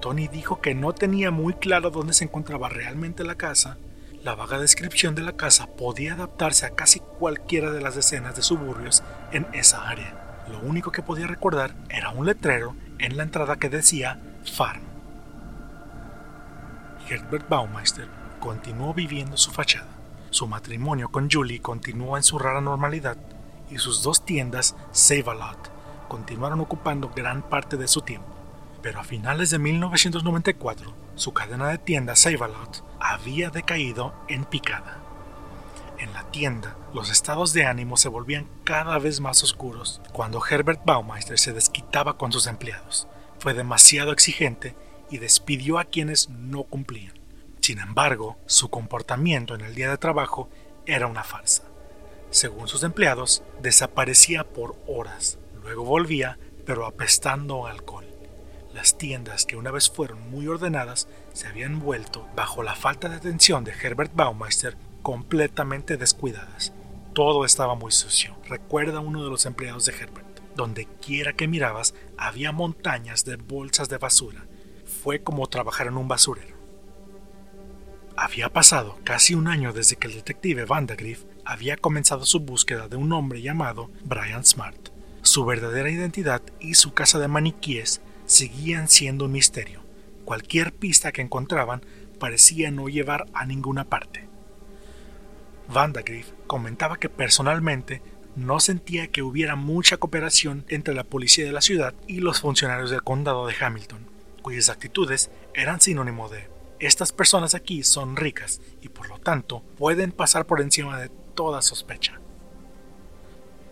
Tony 0.00 0.28
dijo 0.28 0.60
que 0.62 0.74
no 0.74 0.94
tenía 0.94 1.30
muy 1.30 1.54
claro 1.54 1.90
dónde 1.90 2.14
se 2.14 2.24
encontraba 2.24 2.70
realmente 2.70 3.22
la 3.22 3.34
casa. 3.34 3.76
La 4.22 4.34
vaga 4.34 4.58
descripción 4.58 5.14
de 5.14 5.22
la 5.22 5.36
casa 5.36 5.66
podía 5.66 6.14
adaptarse 6.14 6.64
a 6.64 6.70
casi 6.70 7.00
cualquiera 7.00 7.70
de 7.70 7.82
las 7.82 7.96
decenas 7.96 8.34
de 8.34 8.42
suburbios 8.42 9.02
en 9.30 9.46
esa 9.52 9.86
área. 9.88 10.23
Lo 10.50 10.60
único 10.60 10.90
que 10.92 11.02
podía 11.02 11.26
recordar 11.26 11.74
era 11.88 12.10
un 12.10 12.26
letrero 12.26 12.74
en 12.98 13.16
la 13.16 13.22
entrada 13.22 13.56
que 13.56 13.68
decía 13.68 14.20
Farm. 14.44 14.82
Herbert 17.08 17.48
Baumeister 17.48 18.08
continuó 18.40 18.94
viviendo 18.94 19.36
su 19.36 19.50
fachada. 19.50 19.88
Su 20.30 20.46
matrimonio 20.46 21.10
con 21.10 21.30
Julie 21.30 21.60
continuó 21.60 22.16
en 22.16 22.22
su 22.22 22.38
rara 22.38 22.60
normalidad 22.60 23.16
y 23.70 23.78
sus 23.78 24.02
dos 24.02 24.24
tiendas 24.24 24.74
Save-A-Lot 24.92 25.74
continuaron 26.08 26.60
ocupando 26.60 27.10
gran 27.14 27.42
parte 27.42 27.76
de 27.76 27.88
su 27.88 28.00
tiempo. 28.00 28.28
Pero 28.82 29.00
a 29.00 29.04
finales 29.04 29.50
de 29.50 29.58
1994, 29.58 30.92
su 31.14 31.32
cadena 31.32 31.68
de 31.68 31.78
tiendas 31.78 32.20
Save-A-Lot 32.20 32.84
había 33.00 33.50
decaído 33.50 34.14
en 34.28 34.44
picada. 34.44 35.03
En 36.04 36.12
la 36.12 36.30
tienda, 36.30 36.76
los 36.94 37.10
estados 37.10 37.52
de 37.52 37.64
ánimo 37.64 37.96
se 37.96 38.08
volvían 38.08 38.48
cada 38.62 38.98
vez 38.98 39.20
más 39.20 39.42
oscuros 39.42 40.00
cuando 40.12 40.40
Herbert 40.46 40.84
Baumeister 40.84 41.38
se 41.38 41.52
desquitaba 41.52 42.16
con 42.16 42.30
sus 42.30 42.46
empleados. 42.46 43.08
Fue 43.40 43.54
demasiado 43.54 44.12
exigente 44.12 44.76
y 45.10 45.18
despidió 45.18 45.78
a 45.78 45.84
quienes 45.84 46.28
no 46.28 46.62
cumplían. 46.62 47.18
Sin 47.60 47.80
embargo, 47.80 48.36
su 48.46 48.70
comportamiento 48.70 49.56
en 49.56 49.62
el 49.62 49.74
día 49.74 49.90
de 49.90 49.98
trabajo 49.98 50.48
era 50.86 51.08
una 51.08 51.24
farsa 51.24 51.64
según 52.34 52.66
sus 52.66 52.82
empleados, 52.82 53.44
desaparecía 53.62 54.42
por 54.42 54.74
horas. 54.88 55.38
Luego 55.62 55.84
volvía, 55.84 56.36
pero 56.66 56.84
apestando 56.84 57.68
alcohol. 57.68 58.06
Las 58.72 58.98
tiendas 58.98 59.46
que 59.46 59.56
una 59.56 59.70
vez 59.70 59.88
fueron 59.88 60.30
muy 60.30 60.48
ordenadas 60.48 61.06
se 61.32 61.46
habían 61.46 61.78
vuelto, 61.78 62.26
bajo 62.34 62.64
la 62.64 62.74
falta 62.74 63.08
de 63.08 63.16
atención 63.16 63.62
de 63.62 63.70
Herbert 63.70 64.12
Baumeister, 64.16 64.76
completamente 65.04 65.98
descuidadas. 65.98 66.72
Todo 67.12 67.44
estaba 67.44 67.76
muy 67.76 67.92
sucio. 67.92 68.34
Recuerda 68.48 69.00
uno 69.00 69.22
de 69.22 69.30
los 69.30 69.46
empleados 69.46 69.84
de 69.84 69.92
Herbert. 69.92 70.40
Donde 70.56 70.86
quiera 70.86 71.34
que 71.34 71.46
mirabas 71.46 71.94
había 72.16 72.52
montañas 72.52 73.24
de 73.24 73.36
bolsas 73.36 73.88
de 73.88 73.98
basura. 73.98 74.46
Fue 75.02 75.22
como 75.22 75.46
trabajar 75.46 75.88
en 75.88 75.98
un 75.98 76.08
basurero. 76.08 76.56
Había 78.16 78.48
pasado 78.48 78.98
casi 79.04 79.34
un 79.34 79.46
año 79.46 79.72
desde 79.72 79.96
que 79.96 80.06
el 80.06 80.14
detective 80.14 80.64
Vandagriff 80.64 81.24
había 81.44 81.76
comenzado 81.76 82.24
su 82.24 82.40
búsqueda 82.40 82.88
de 82.88 82.96
un 82.96 83.12
hombre 83.12 83.42
llamado 83.42 83.90
Brian 84.04 84.44
Smart. 84.44 84.88
Su 85.20 85.44
verdadera 85.44 85.90
identidad 85.90 86.40
y 86.60 86.74
su 86.74 86.94
casa 86.94 87.18
de 87.18 87.28
maniquíes 87.28 88.00
seguían 88.24 88.88
siendo 88.88 89.26
un 89.26 89.32
misterio. 89.32 89.82
Cualquier 90.24 90.72
pista 90.72 91.12
que 91.12 91.20
encontraban 91.20 91.82
parecía 92.18 92.70
no 92.70 92.88
llevar 92.88 93.26
a 93.34 93.44
ninguna 93.44 93.84
parte. 93.84 94.33
Vandagriff 95.68 96.30
comentaba 96.46 96.98
que 96.98 97.08
personalmente 97.08 98.02
no 98.36 98.60
sentía 98.60 99.08
que 99.08 99.22
hubiera 99.22 99.56
mucha 99.56 99.96
cooperación 99.96 100.64
entre 100.68 100.94
la 100.94 101.04
policía 101.04 101.44
de 101.44 101.52
la 101.52 101.60
ciudad 101.60 101.94
y 102.06 102.20
los 102.20 102.40
funcionarios 102.40 102.90
del 102.90 103.02
condado 103.02 103.46
de 103.46 103.54
Hamilton, 103.58 104.06
cuyas 104.42 104.68
actitudes 104.68 105.30
eran 105.54 105.80
sinónimo 105.80 106.28
de 106.28 106.54
estas 106.80 107.12
personas 107.12 107.54
aquí 107.54 107.82
son 107.82 108.16
ricas 108.16 108.60
y 108.82 108.88
por 108.88 109.08
lo 109.08 109.18
tanto 109.18 109.62
pueden 109.78 110.12
pasar 110.12 110.44
por 110.46 110.60
encima 110.60 111.00
de 111.00 111.08
toda 111.34 111.62
sospecha. 111.62 112.20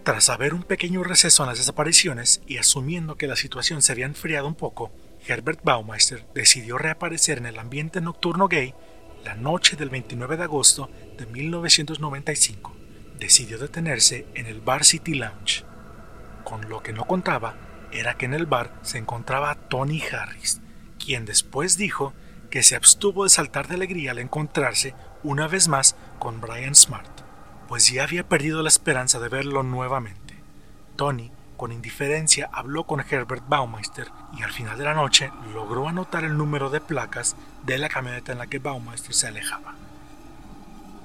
Tras 0.04 0.30
haber 0.30 0.54
un 0.54 0.62
pequeño 0.62 1.04
receso 1.04 1.42
en 1.42 1.50
las 1.50 1.58
desapariciones 1.58 2.42
y 2.46 2.58
asumiendo 2.58 3.16
que 3.16 3.26
la 3.26 3.36
situación 3.36 3.82
se 3.82 3.92
había 3.92 4.06
enfriado 4.06 4.48
un 4.48 4.54
poco, 4.54 4.90
Herbert 5.26 5.60
Baumeister 5.62 6.26
decidió 6.34 6.78
reaparecer 6.78 7.38
en 7.38 7.46
el 7.46 7.58
ambiente 7.58 8.00
nocturno 8.00 8.48
gay 8.48 8.74
la 9.24 9.34
noche 9.34 9.76
del 9.76 9.90
29 9.90 10.36
de 10.36 10.44
agosto 10.44 10.90
de 11.16 11.26
1995. 11.26 12.74
Decidió 13.18 13.58
detenerse 13.58 14.26
en 14.34 14.46
el 14.46 14.60
Bar 14.60 14.84
City 14.84 15.14
Lounge. 15.14 15.64
Con 16.44 16.68
lo 16.68 16.82
que 16.82 16.92
no 16.92 17.06
contaba 17.06 17.54
era 17.92 18.16
que 18.16 18.26
en 18.26 18.34
el 18.34 18.46
bar 18.46 18.74
se 18.82 18.98
encontraba 18.98 19.54
Tony 19.54 20.02
Harris, 20.02 20.60
quien 20.98 21.24
después 21.24 21.76
dijo 21.76 22.14
que 22.50 22.62
se 22.62 22.76
abstuvo 22.76 23.24
de 23.24 23.30
saltar 23.30 23.68
de 23.68 23.74
alegría 23.74 24.10
al 24.10 24.18
encontrarse 24.18 24.94
una 25.22 25.46
vez 25.46 25.68
más 25.68 25.94
con 26.18 26.40
Brian 26.40 26.74
Smart 26.74 27.22
pues 27.72 27.90
ya 27.90 28.02
había 28.04 28.28
perdido 28.28 28.62
la 28.62 28.68
esperanza 28.68 29.18
de 29.18 29.30
verlo 29.30 29.62
nuevamente. 29.62 30.34
Tony, 30.94 31.32
con 31.56 31.72
indiferencia, 31.72 32.50
habló 32.52 32.84
con 32.84 33.00
Herbert 33.00 33.48
Baumeister 33.48 34.08
y 34.36 34.42
al 34.42 34.52
final 34.52 34.76
de 34.78 34.84
la 34.84 34.94
noche 34.94 35.32
logró 35.54 35.88
anotar 35.88 36.24
el 36.24 36.36
número 36.36 36.68
de 36.70 36.80
placas 36.80 37.36
de 37.64 37.78
la 37.78 37.88
camioneta 37.88 38.32
en 38.32 38.38
la 38.38 38.46
que 38.46 38.58
Baumeister 38.58 39.14
se 39.14 39.28
alejaba. 39.28 39.74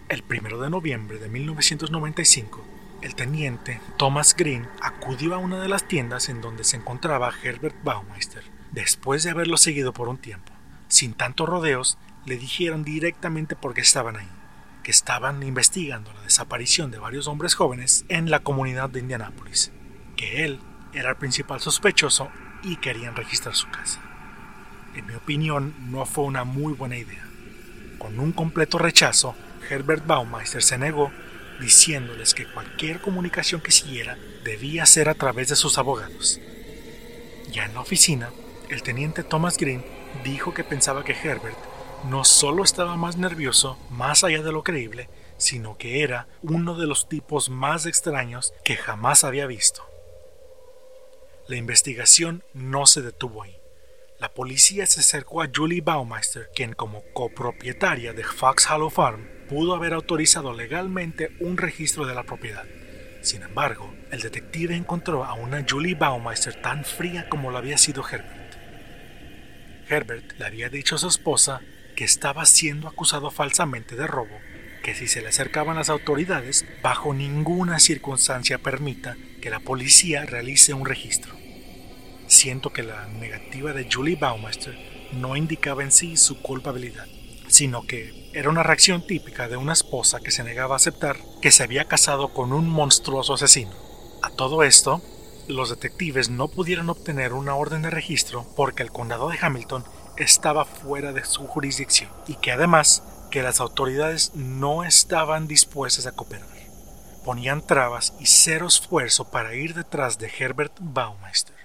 El 0.09 0.23
1 0.27 0.57
de 0.57 0.69
noviembre 0.69 1.19
de 1.19 1.29
1995, 1.29 2.65
el 3.01 3.15
teniente 3.15 3.79
Thomas 3.97 4.35
Green 4.35 4.67
acudió 4.81 5.35
a 5.35 5.37
una 5.37 5.59
de 5.59 5.67
las 5.67 5.87
tiendas 5.87 6.29
en 6.29 6.41
donde 6.41 6.63
se 6.63 6.77
encontraba 6.77 7.33
Herbert 7.43 7.75
Baumeister, 7.83 8.43
después 8.71 9.23
de 9.23 9.29
haberlo 9.29 9.57
seguido 9.57 9.93
por 9.93 10.09
un 10.09 10.17
tiempo. 10.17 10.51
Sin 10.87 11.13
tantos 11.13 11.47
rodeos, 11.47 11.97
le 12.25 12.37
dijeron 12.37 12.83
directamente 12.83 13.55
por 13.55 13.73
qué 13.73 13.81
estaban 13.81 14.17
ahí 14.17 14.29
que 14.83 14.91
estaban 14.91 15.41
investigando 15.43 16.13
la 16.13 16.21
desaparición 16.21 16.91
de 16.91 16.99
varios 16.99 17.27
hombres 17.27 17.55
jóvenes 17.55 18.05
en 18.09 18.29
la 18.29 18.41
comunidad 18.41 18.89
de 18.89 18.99
Indianápolis, 18.99 19.71
que 20.15 20.43
él 20.43 20.59
era 20.93 21.09
el 21.09 21.15
principal 21.15 21.59
sospechoso 21.61 22.29
y 22.63 22.75
querían 22.75 23.15
registrar 23.15 23.55
su 23.55 23.69
casa. 23.69 24.01
En 24.95 25.07
mi 25.07 25.15
opinión, 25.15 25.73
no 25.89 26.05
fue 26.05 26.25
una 26.25 26.43
muy 26.43 26.73
buena 26.73 26.97
idea. 26.97 27.25
Con 27.97 28.19
un 28.19 28.31
completo 28.31 28.77
rechazo, 28.77 29.35
Herbert 29.69 30.05
Baumeister 30.05 30.61
se 30.61 30.77
negó, 30.77 31.11
diciéndoles 31.59 32.33
que 32.33 32.45
cualquier 32.45 32.99
comunicación 33.01 33.61
que 33.61 33.71
siguiera 33.71 34.17
debía 34.43 34.85
ser 34.85 35.09
a 35.09 35.15
través 35.15 35.47
de 35.47 35.55
sus 35.55 35.77
abogados. 35.77 36.39
Ya 37.51 37.65
en 37.65 37.73
la 37.73 37.79
oficina, 37.79 38.29
el 38.69 38.83
teniente 38.83 39.23
Thomas 39.23 39.57
Green 39.57 39.83
dijo 40.23 40.53
que 40.53 40.63
pensaba 40.63 41.03
que 41.03 41.13
Herbert 41.13 41.57
no 42.05 42.25
solo 42.25 42.63
estaba 42.63 42.95
más 42.97 43.17
nervioso, 43.17 43.77
más 43.89 44.23
allá 44.23 44.41
de 44.41 44.51
lo 44.51 44.63
creíble, 44.63 45.09
sino 45.37 45.77
que 45.77 46.03
era 46.03 46.27
uno 46.41 46.75
de 46.75 46.87
los 46.87 47.07
tipos 47.07 47.49
más 47.49 47.85
extraños 47.85 48.53
que 48.63 48.75
jamás 48.75 49.23
había 49.23 49.47
visto. 49.47 49.83
La 51.47 51.57
investigación 51.57 52.43
no 52.53 52.85
se 52.85 53.01
detuvo 53.01 53.43
ahí. 53.43 53.57
La 54.19 54.33
policía 54.33 54.85
se 54.85 55.01
acercó 55.01 55.41
a 55.41 55.49
Julie 55.53 55.81
Baumeister, 55.81 56.49
quien 56.55 56.73
como 56.73 57.03
copropietaria 57.13 58.13
de 58.13 58.23
Fox 58.23 58.69
Hollow 58.69 58.89
Farm 58.89 59.27
pudo 59.49 59.75
haber 59.75 59.93
autorizado 59.93 60.53
legalmente 60.53 61.35
un 61.41 61.57
registro 61.57 62.05
de 62.05 62.15
la 62.15 62.23
propiedad. 62.23 62.65
Sin 63.21 63.41
embargo, 63.41 63.93
el 64.11 64.21
detective 64.21 64.75
encontró 64.75 65.25
a 65.25 65.33
una 65.33 65.65
Julie 65.69 65.95
Baumeister 65.95 66.61
tan 66.61 66.85
fría 66.85 67.27
como 67.27 67.51
lo 67.51 67.57
había 67.57 67.77
sido 67.77 68.03
Herbert. 68.07 68.55
Herbert 69.89 70.39
le 70.39 70.45
había 70.45 70.69
dicho 70.69 70.95
a 70.95 70.99
su 70.99 71.07
esposa 71.07 71.61
que 71.95 72.03
estaba 72.03 72.45
siendo 72.45 72.87
acusado 72.87 73.31
falsamente 73.31 73.95
de 73.95 74.07
robo, 74.07 74.39
que 74.83 74.95
si 74.95 75.07
se 75.07 75.21
le 75.21 75.29
acercaban 75.29 75.77
las 75.77 75.89
autoridades, 75.89 76.65
bajo 76.81 77.13
ninguna 77.13 77.79
circunstancia 77.79 78.57
permita 78.57 79.15
que 79.41 79.49
la 79.49 79.59
policía 79.59 80.25
realice 80.25 80.73
un 80.73 80.85
registro. 80.85 81.33
Siento 82.27 82.71
que 82.71 82.83
la 82.83 83.07
negativa 83.07 83.73
de 83.73 83.87
Julie 83.91 84.15
Baumeister 84.15 84.77
no 85.13 85.35
indicaba 85.35 85.83
en 85.83 85.91
sí 85.91 86.17
su 86.17 86.41
culpabilidad, 86.41 87.07
sino 87.47 87.85
que 87.85 88.31
era 88.33 88.49
una 88.49 88.63
reacción 88.63 89.05
típica 89.05 89.47
de 89.47 89.57
una 89.57 89.73
esposa 89.73 90.19
que 90.19 90.31
se 90.31 90.43
negaba 90.43 90.75
a 90.75 90.77
aceptar 90.77 91.17
que 91.41 91.51
se 91.51 91.63
había 91.63 91.85
casado 91.85 92.33
con 92.33 92.51
un 92.51 92.67
monstruoso 92.67 93.35
asesino. 93.35 93.71
A 94.21 94.29
todo 94.31 94.63
esto, 94.63 95.01
los 95.47 95.69
detectives 95.69 96.29
no 96.29 96.47
pudieron 96.47 96.89
obtener 96.89 97.33
una 97.33 97.55
orden 97.55 97.81
de 97.81 97.89
registro 97.89 98.45
porque 98.55 98.81
el 98.83 98.91
condado 98.91 99.29
de 99.29 99.37
Hamilton 99.39 99.83
estaba 100.17 100.65
fuera 100.65 101.11
de 101.11 101.25
su 101.25 101.47
jurisdicción 101.47 102.09
y 102.27 102.35
que 102.35 102.51
además 102.51 103.03
que 103.31 103.43
las 103.43 103.59
autoridades 103.59 104.33
no 104.35 104.83
estaban 104.83 105.47
dispuestas 105.47 106.05
a 106.05 106.11
cooperar. 106.11 106.53
Ponían 107.23 107.65
trabas 107.65 108.13
y 108.19 108.25
cero 108.25 108.67
esfuerzo 108.67 109.31
para 109.31 109.55
ir 109.55 109.73
detrás 109.73 110.19
de 110.19 110.29
Herbert 110.37 110.73
Baumeister. 110.81 111.55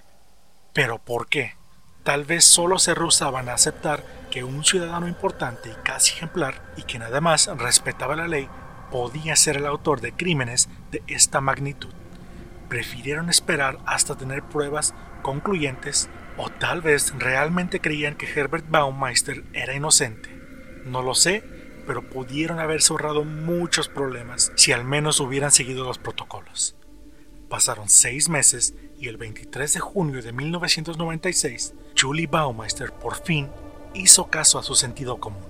¿Pero 0.73 0.99
por 0.99 1.27
qué? 1.27 1.55
Tal 2.03 2.23
vez 2.23 2.45
solo 2.45 2.79
se 2.79 2.95
rehusaban 2.95 3.49
a 3.49 3.55
aceptar 3.55 4.05
que 4.31 4.45
un 4.45 4.63
ciudadano 4.63 5.07
importante 5.07 5.69
y 5.69 5.83
casi 5.83 6.13
ejemplar, 6.13 6.61
y 6.77 6.83
quien 6.83 7.03
además 7.03 7.49
respetaba 7.57 8.15
la 8.15 8.27
ley, 8.27 8.47
podía 8.89 9.35
ser 9.35 9.57
el 9.57 9.65
autor 9.65 9.99
de 9.99 10.13
crímenes 10.13 10.69
de 10.91 11.03
esta 11.07 11.41
magnitud. 11.41 11.93
Prefirieron 12.69 13.29
esperar 13.29 13.79
hasta 13.85 14.15
tener 14.15 14.43
pruebas 14.43 14.93
concluyentes 15.23 16.09
o 16.41 16.49
tal 16.49 16.81
vez 16.81 17.13
realmente 17.19 17.81
creían 17.81 18.15
que 18.15 18.25
Herbert 18.25 18.63
Baumeister 18.69 19.43
era 19.51 19.75
inocente. 19.75 20.29
No 20.85 21.03
lo 21.03 21.13
sé, 21.13 21.43
pero 21.85 22.09
pudieron 22.09 22.59
haberse 22.59 22.93
ahorrado 22.93 23.25
muchos 23.25 23.89
problemas 23.89 24.53
si 24.55 24.71
al 24.71 24.85
menos 24.85 25.19
hubieran 25.19 25.51
seguido 25.51 25.83
los 25.83 25.97
protocolos. 25.97 26.77
Pasaron 27.49 27.89
seis 27.89 28.29
meses 28.29 28.73
y 28.97 29.09
el 29.09 29.17
23 29.17 29.73
de 29.73 29.79
junio 29.81 30.21
de 30.21 30.31
1996, 30.31 31.73
Julie 31.99 32.27
Baumeister 32.27 32.93
por 32.93 33.21
fin 33.21 33.49
hizo 33.93 34.29
caso 34.29 34.59
a 34.59 34.63
su 34.63 34.75
sentido 34.75 35.19
común. 35.19 35.43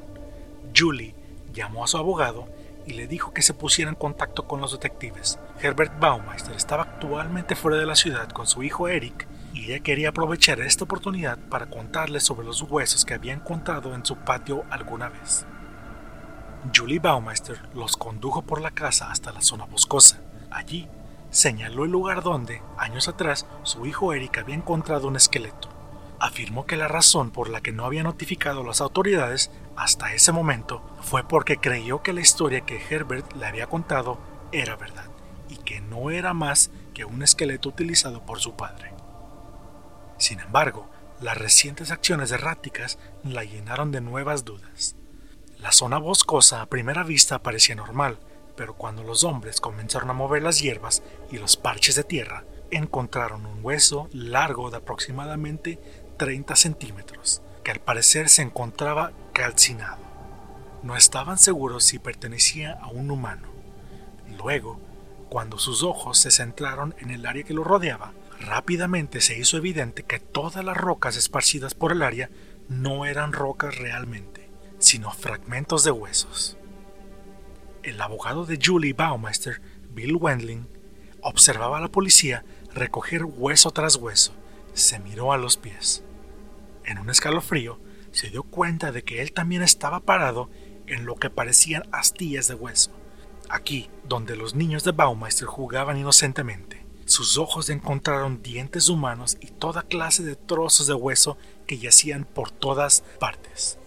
Julie 0.75 1.13
llamó 1.54 1.84
a 1.84 1.88
su 1.88 1.97
abogado 1.97 2.47
y 2.88 2.93
le 2.93 3.06
dijo 3.06 3.32
que 3.32 3.43
se 3.43 3.54
pusiera 3.54 3.91
en 3.91 3.95
contacto 3.95 4.47
con 4.47 4.60
los 4.60 4.71
detectives. 4.71 5.38
Herbert 5.62 5.99
Baumeister 5.99 6.56
estaba 6.56 6.82
actualmente 6.82 7.56
fuera 7.56 7.78
de 7.78 7.86
la 7.86 7.95
ciudad 7.95 8.30
con 8.30 8.47
su 8.47 8.63
hijo 8.63 8.88
Eric 8.88 9.28
y 9.53 9.65
ella 9.65 9.79
quería 9.79 10.09
aprovechar 10.09 10.59
esta 10.59 10.83
oportunidad 10.83 11.38
para 11.38 11.69
contarles 11.69 12.23
sobre 12.23 12.45
los 12.45 12.62
huesos 12.62 13.05
que 13.05 13.13
había 13.13 13.33
encontrado 13.33 13.93
en 13.93 14.05
su 14.05 14.15
patio 14.15 14.63
alguna 14.69 15.09
vez. 15.09 15.45
Julie 16.75 16.99
Baumeister 16.99 17.69
los 17.73 17.95
condujo 17.95 18.41
por 18.41 18.62
la 18.62 18.71
casa 18.71 19.12
hasta 19.12 19.31
la 19.31 19.41
zona 19.41 19.65
boscosa. 19.65 20.21
Allí 20.51 20.88
señaló 21.29 21.85
el 21.85 21.91
lugar 21.91 22.21
donde, 22.21 22.62
años 22.77 23.07
atrás, 23.07 23.45
su 23.63 23.85
hijo 23.85 24.13
Eric 24.13 24.38
había 24.39 24.55
encontrado 24.55 25.07
un 25.07 25.15
esqueleto. 25.15 25.69
Afirmó 26.19 26.65
que 26.65 26.75
la 26.75 26.89
razón 26.89 27.31
por 27.31 27.49
la 27.49 27.62
que 27.62 27.71
no 27.71 27.85
había 27.85 28.03
notificado 28.03 28.62
a 28.62 28.65
las 28.65 28.81
autoridades 28.81 29.51
hasta 29.77 30.13
ese 30.13 30.33
momento 30.33 30.83
fue 31.01 31.23
porque 31.23 31.57
creyó 31.57 32.03
que 32.03 32.12
la 32.12 32.21
historia 32.21 32.62
que 32.62 32.81
Herbert 32.89 33.33
le 33.33 33.45
había 33.45 33.67
contado 33.67 34.19
era 34.51 34.75
verdad 34.75 35.05
y 35.47 35.55
que 35.57 35.79
no 35.79 36.12
era 36.12 36.33
más 36.33 36.71
que 36.93 37.05
un 37.05 37.23
esqueleto 37.23 37.69
utilizado 37.69 38.25
por 38.25 38.39
su 38.39 38.55
padre. 38.57 38.98
Sin 40.19 40.41
embargo, 40.41 40.88
las 41.21 41.38
recientes 41.38 41.91
acciones 41.91 42.32
erráticas 42.32 42.99
la 43.23 43.43
llenaron 43.43 43.91
de 43.91 44.01
nuevas 44.01 44.45
dudas. 44.45 44.95
La 45.60 45.71
zona 45.71 45.97
boscosa 45.97 46.62
a 46.62 46.67
primera 46.67 47.03
vista 47.03 47.41
parecía 47.41 47.75
normal, 47.75 48.19
pero 48.55 48.75
cuando 48.75 49.03
los 49.03 49.23
hombres 49.23 49.62
comenzaron 49.62 50.10
a 50.10 50.13
mover 50.13 50.43
las 50.43 50.62
hierbas 50.62 51.01
y 51.32 51.38
los 51.38 51.58
parches 51.58 51.95
de 51.95 52.03
tierra, 52.03 52.43
encontraron 52.69 53.45
un 53.45 53.63
hueso 53.63 54.10
largo 54.12 54.69
de 54.69 54.77
aproximadamente 54.77 55.79
30 56.17 56.55
centímetros, 56.55 57.41
que 57.63 57.71
al 57.71 57.79
parecer 57.79 58.27
se 58.27 58.41
encontraba 58.41 59.13
calcinado. 59.34 60.03
No 60.84 60.97
estaban 60.97 61.38
seguros 61.38 61.86
si 61.86 61.99
pertenecía 61.99 62.77
a 62.82 62.88
un 62.88 63.10
humano. 63.10 63.47
Luego, 64.38 64.79
cuando 65.29 65.58
sus 65.58 65.84
ojos 65.84 66.17
se 66.17 66.32
centraron 66.32 66.95
en 66.99 67.12
el 67.12 67.25
área 67.25 67.43
que 67.43 67.53
lo 67.53 67.63
rodeaba, 67.63 68.13
Rápidamente 68.39 69.21
se 69.21 69.38
hizo 69.38 69.58
evidente 69.58 70.04
que 70.04 70.19
todas 70.19 70.63
las 70.63 70.78
rocas 70.78 71.17
esparcidas 71.17 71.75
por 71.75 71.91
el 71.91 72.02
área 72.02 72.30
no 72.69 73.06
eran 73.06 73.34
rocas 73.34 73.78
realmente, 73.78 74.49
sino 74.80 75.12
fragmentos 75.12 75.84
de 75.84 75.91
huesos. 75.91 76.58
El 77.84 77.99
abogado 78.02 78.45
de 78.45 78.60
Julie 78.63 78.93
Baumeister, 78.93 79.62
Bill 79.91 80.15
Wendling, 80.15 80.67
observaba 81.21 81.78
a 81.78 81.82
la 81.82 81.89
policía 81.89 82.45
recoger 82.73 83.25
hueso 83.25 83.71
tras 83.71 83.95
hueso. 83.95 84.34
Se 84.73 84.99
miró 84.99 85.34
a 85.34 85.38
los 85.38 85.58
pies. 85.58 86.04
En 86.86 86.97
un 86.97 87.10
escalofrío, 87.10 87.80
se 88.12 88.30
dio 88.30 88.43
cuenta 88.43 88.91
de 88.91 89.04
que 89.04 89.21
él 89.21 89.34
también 89.34 89.62
estaba 89.62 89.99
parado 89.99 90.49
en 90.88 91.06
lo 91.06 91.15
que 91.15 91.30
parecían 91.30 91.84
astillas 91.91 92.47
de 92.47 92.56
hueso, 92.56 92.91
aquí 93.49 93.89
donde 94.08 94.36
los 94.36 94.56
niños 94.56 94.84
de 94.84 94.91
Baumeister 94.91 95.47
jugaban 95.47 95.97
inocentemente. 95.97 96.79
Sus 97.19 97.38
ojos 97.38 97.69
encontraron 97.69 98.41
dientes 98.41 98.88
humanos 98.88 99.38
y 99.41 99.47
toda 99.47 99.82
clase 99.82 100.23
de 100.23 100.38
trozos 100.38 100.88
de 100.88 100.93
hueso 100.93 101.38
que 101.67 101.77
yacían 101.77 102.23
por 102.23 102.49
todas 102.49 103.03
partes. 103.19 103.77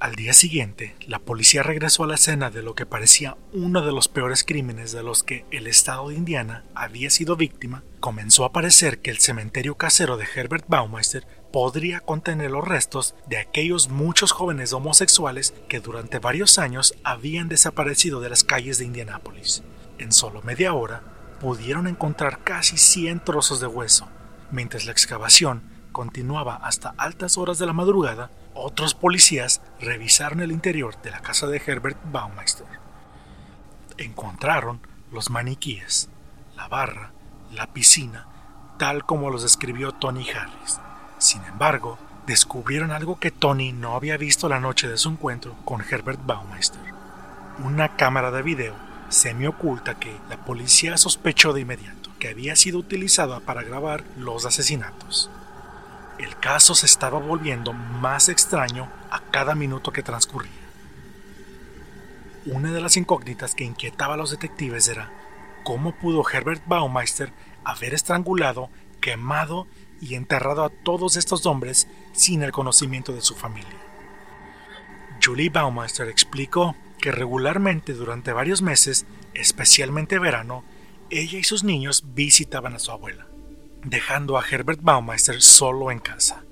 Al 0.00 0.16
día 0.16 0.32
siguiente, 0.32 0.96
la 1.06 1.20
policía 1.20 1.62
regresó 1.62 2.02
a 2.02 2.08
la 2.08 2.16
escena 2.16 2.50
de 2.50 2.62
lo 2.62 2.74
que 2.74 2.86
parecía 2.86 3.36
uno 3.52 3.82
de 3.86 3.92
los 3.92 4.08
peores 4.08 4.42
crímenes 4.42 4.90
de 4.90 5.04
los 5.04 5.22
que 5.22 5.44
el 5.52 5.68
estado 5.68 6.08
de 6.08 6.16
Indiana 6.16 6.64
había 6.74 7.08
sido 7.10 7.36
víctima. 7.36 7.84
Comenzó 8.00 8.44
a 8.44 8.52
parecer 8.52 8.98
que 8.98 9.12
el 9.12 9.18
cementerio 9.18 9.76
casero 9.76 10.16
de 10.16 10.26
Herbert 10.34 10.64
Baumeister 10.66 11.24
podría 11.52 12.00
contener 12.00 12.50
los 12.50 12.66
restos 12.66 13.14
de 13.28 13.38
aquellos 13.38 13.90
muchos 13.90 14.32
jóvenes 14.32 14.72
homosexuales 14.72 15.54
que 15.68 15.78
durante 15.78 16.18
varios 16.18 16.58
años 16.58 16.96
habían 17.04 17.48
desaparecido 17.48 18.20
de 18.20 18.30
las 18.30 18.42
calles 18.42 18.78
de 18.78 18.86
Indianápolis. 18.86 19.62
En 20.00 20.12
solo 20.12 20.40
media 20.40 20.72
hora 20.72 21.02
pudieron 21.40 21.86
encontrar 21.86 22.38
casi 22.38 22.78
100 22.78 23.20
trozos 23.20 23.60
de 23.60 23.66
hueso. 23.66 24.08
Mientras 24.50 24.86
la 24.86 24.92
excavación 24.92 25.62
continuaba 25.92 26.56
hasta 26.56 26.94
altas 26.96 27.36
horas 27.36 27.58
de 27.58 27.66
la 27.66 27.74
madrugada, 27.74 28.30
otros 28.54 28.94
policías 28.94 29.60
revisaron 29.78 30.40
el 30.40 30.52
interior 30.52 31.00
de 31.02 31.10
la 31.10 31.20
casa 31.20 31.48
de 31.48 31.60
Herbert 31.64 31.98
Baumeister. 32.10 32.66
Encontraron 33.98 34.80
los 35.12 35.28
maniquíes, 35.28 36.08
la 36.56 36.66
barra, 36.66 37.12
la 37.52 37.66
piscina, 37.74 38.26
tal 38.78 39.04
como 39.04 39.28
los 39.28 39.42
describió 39.42 39.92
Tony 39.92 40.26
Harris. 40.30 40.80
Sin 41.18 41.44
embargo, 41.44 41.98
descubrieron 42.26 42.90
algo 42.90 43.20
que 43.20 43.30
Tony 43.30 43.72
no 43.72 43.96
había 43.96 44.16
visto 44.16 44.48
la 44.48 44.60
noche 44.60 44.88
de 44.88 44.96
su 44.96 45.10
encuentro 45.10 45.56
con 45.66 45.82
Herbert 45.82 46.24
Baumeister. 46.24 46.80
Una 47.62 47.96
cámara 47.96 48.30
de 48.30 48.40
video 48.40 48.89
semi-oculta 49.10 49.98
que 49.98 50.18
la 50.28 50.44
policía 50.44 50.96
sospechó 50.96 51.52
de 51.52 51.60
inmediato 51.60 52.10
que 52.18 52.28
había 52.28 52.54
sido 52.54 52.78
utilizada 52.78 53.40
para 53.40 53.62
grabar 53.62 54.04
los 54.16 54.46
asesinatos. 54.46 55.30
El 56.18 56.36
caso 56.36 56.74
se 56.74 56.86
estaba 56.86 57.18
volviendo 57.18 57.72
más 57.72 58.28
extraño 58.28 58.88
a 59.10 59.20
cada 59.30 59.54
minuto 59.54 59.90
que 59.90 60.02
transcurría. 60.02 60.52
Una 62.46 62.72
de 62.72 62.80
las 62.80 62.96
incógnitas 62.96 63.54
que 63.54 63.64
inquietaba 63.64 64.14
a 64.14 64.16
los 64.16 64.30
detectives 64.30 64.86
era 64.88 65.10
cómo 65.64 65.92
pudo 65.92 66.22
Herbert 66.28 66.62
Baumeister 66.66 67.32
haber 67.64 67.94
estrangulado, 67.94 68.70
quemado 69.00 69.66
y 70.00 70.14
enterrado 70.14 70.64
a 70.64 70.70
todos 70.70 71.16
estos 71.16 71.46
hombres 71.46 71.88
sin 72.12 72.42
el 72.42 72.52
conocimiento 72.52 73.12
de 73.12 73.22
su 73.22 73.34
familia. 73.34 73.78
Julie 75.22 75.50
Baumeister 75.50 76.08
explicó 76.08 76.74
que 77.00 77.12
regularmente 77.12 77.94
durante 77.94 78.32
varios 78.32 78.62
meses, 78.62 79.06
especialmente 79.34 80.18
verano, 80.18 80.64
ella 81.10 81.38
y 81.38 81.44
sus 81.44 81.64
niños 81.64 82.04
visitaban 82.14 82.74
a 82.74 82.78
su 82.78 82.92
abuela, 82.92 83.26
dejando 83.84 84.38
a 84.38 84.44
Herbert 84.48 84.80
Baumeister 84.82 85.42
solo 85.42 85.90
en 85.90 85.98
casa. 85.98 86.44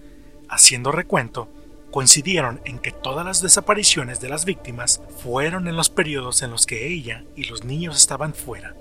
Haciendo 0.49 0.91
recuento, 0.91 1.49
coincidieron 1.91 2.61
en 2.65 2.79
que 2.79 2.91
todas 2.91 3.25
las 3.25 3.41
desapariciones 3.41 4.21
de 4.21 4.29
las 4.29 4.45
víctimas 4.45 5.01
fueron 5.23 5.69
en 5.69 5.77
los 5.77 5.91
periodos 5.91 6.43
en 6.43 6.51
los 6.51 6.67
que 6.67 6.89
ella 6.89 7.25
y 7.37 7.45
los 7.45 7.65
niños 7.65 7.97
estaban 7.97 8.35
fuera. 8.35 8.75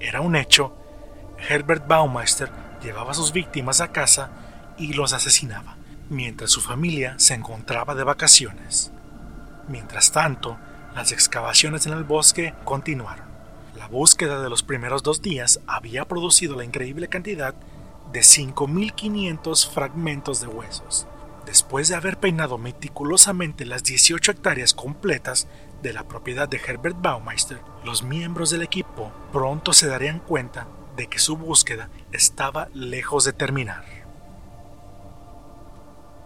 Era 0.00 0.20
un 0.20 0.36
hecho, 0.36 0.74
Herbert 1.48 1.86
Baumeister 1.86 2.50
llevaba 2.82 3.12
a 3.12 3.14
sus 3.14 3.32
víctimas 3.32 3.80
a 3.80 3.92
casa 3.92 4.30
y 4.78 4.92
los 4.92 5.12
asesinaba, 5.12 5.76
mientras 6.08 6.50
su 6.50 6.60
familia 6.60 7.14
se 7.18 7.34
encontraba 7.34 7.94
de 7.94 8.04
vacaciones. 8.04 8.92
Mientras 9.68 10.12
tanto, 10.12 10.58
las 10.98 11.12
excavaciones 11.12 11.86
en 11.86 11.92
el 11.92 12.02
bosque 12.02 12.54
continuaron. 12.64 13.24
La 13.76 13.86
búsqueda 13.86 14.42
de 14.42 14.50
los 14.50 14.64
primeros 14.64 15.04
dos 15.04 15.22
días 15.22 15.60
había 15.68 16.04
producido 16.06 16.56
la 16.56 16.64
increíble 16.64 17.06
cantidad 17.06 17.54
de 18.12 18.18
5.500 18.18 19.70
fragmentos 19.70 20.40
de 20.40 20.48
huesos. 20.48 21.06
Después 21.46 21.86
de 21.86 21.94
haber 21.94 22.18
peinado 22.18 22.58
meticulosamente 22.58 23.64
las 23.64 23.84
18 23.84 24.32
hectáreas 24.32 24.74
completas 24.74 25.46
de 25.82 25.92
la 25.92 26.02
propiedad 26.02 26.48
de 26.48 26.56
Herbert 26.66 27.00
Baumeister, 27.00 27.60
los 27.84 28.02
miembros 28.02 28.50
del 28.50 28.62
equipo 28.62 29.12
pronto 29.32 29.72
se 29.72 29.86
darían 29.86 30.18
cuenta 30.18 30.66
de 30.96 31.06
que 31.06 31.20
su 31.20 31.36
búsqueda 31.36 31.90
estaba 32.10 32.70
lejos 32.74 33.22
de 33.22 33.32
terminar. 33.32 33.97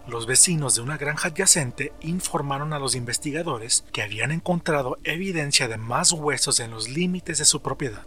Los 0.07 0.25
vecinos 0.25 0.75
de 0.75 0.81
una 0.81 0.97
granja 0.97 1.29
adyacente 1.29 1.93
informaron 2.01 2.73
a 2.73 2.79
los 2.79 2.95
investigadores 2.95 3.85
que 3.93 4.01
habían 4.01 4.31
encontrado 4.31 4.97
evidencia 5.03 5.67
de 5.67 5.77
más 5.77 6.11
huesos 6.11 6.59
en 6.59 6.71
los 6.71 6.89
límites 6.89 7.37
de 7.37 7.45
su 7.45 7.61
propiedad. 7.61 8.05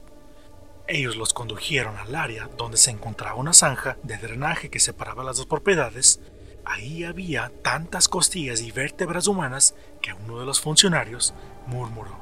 Ellos 0.88 1.16
los 1.16 1.32
condujeron 1.32 1.96
al 1.96 2.14
área 2.14 2.48
donde 2.56 2.76
se 2.76 2.90
encontraba 2.90 3.36
una 3.36 3.52
zanja 3.52 3.96
de 4.02 4.18
drenaje 4.18 4.68
que 4.68 4.78
separaba 4.78 5.24
las 5.24 5.38
dos 5.38 5.46
propiedades 5.46 6.20
Ahí 6.66 7.04
había 7.04 7.52
tantas 7.62 8.08
costillas 8.08 8.60
y 8.60 8.72
vértebras 8.72 9.28
humanas 9.28 9.76
que 10.02 10.12
uno 10.12 10.40
de 10.40 10.46
los 10.46 10.60
funcionarios 10.60 11.32
murmuró, 11.68 12.18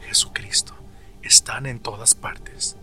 Jesucristo, 0.00 0.72
están 1.20 1.66
en 1.66 1.80
todas 1.80 2.14
partes. 2.14 2.76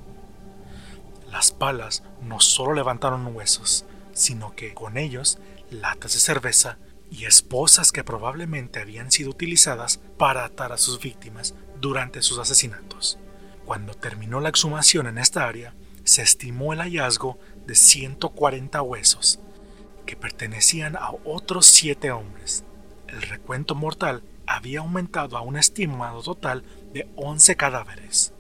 Las 1.32 1.52
palas 1.52 2.04
no 2.22 2.40
solo 2.40 2.76
levantaron 2.76 3.36
huesos, 3.36 3.84
sino 4.14 4.56
que 4.56 4.76
con 4.76 4.96
ellos 4.96 5.40
latas 5.72 6.14
de 6.14 6.20
cerveza 6.20 6.78
y 7.10 7.26
esposas 7.26 7.92
que 7.92 8.04
probablemente 8.04 8.80
habían 8.80 9.12
sido 9.12 9.32
utilizadas 9.32 10.00
para 10.18 10.46
atar 10.46 10.72
a 10.72 10.78
sus 10.78 11.00
víctimas 11.00 11.56
durante 11.80 12.22
sus 12.22 12.38
asesinatos. 12.38 13.18
Cuando 13.66 13.94
terminó 13.94 14.40
la 14.40 14.50
exhumación 14.50 15.08
en 15.08 15.18
esta 15.18 15.48
área, 15.48 15.74
se 16.04 16.22
estimó 16.22 16.74
el 16.74 16.80
hallazgo 16.80 17.40
de 17.66 17.76
140 17.76 18.82
huesos, 18.82 19.40
que 20.06 20.16
pertenecían 20.16 20.96
a 20.96 21.12
otros 21.26 21.66
siete 21.66 22.12
hombres. 22.12 22.64
El 23.08 23.22
recuento 23.22 23.76
mortal 23.76 24.24
había 24.46 24.80
aumentado 24.80 25.38
a 25.38 25.42
un 25.42 25.58
estimado 25.58 26.22
total 26.22 26.64
de 26.94 27.10
11 27.16 27.56
cadáveres. 27.56 28.34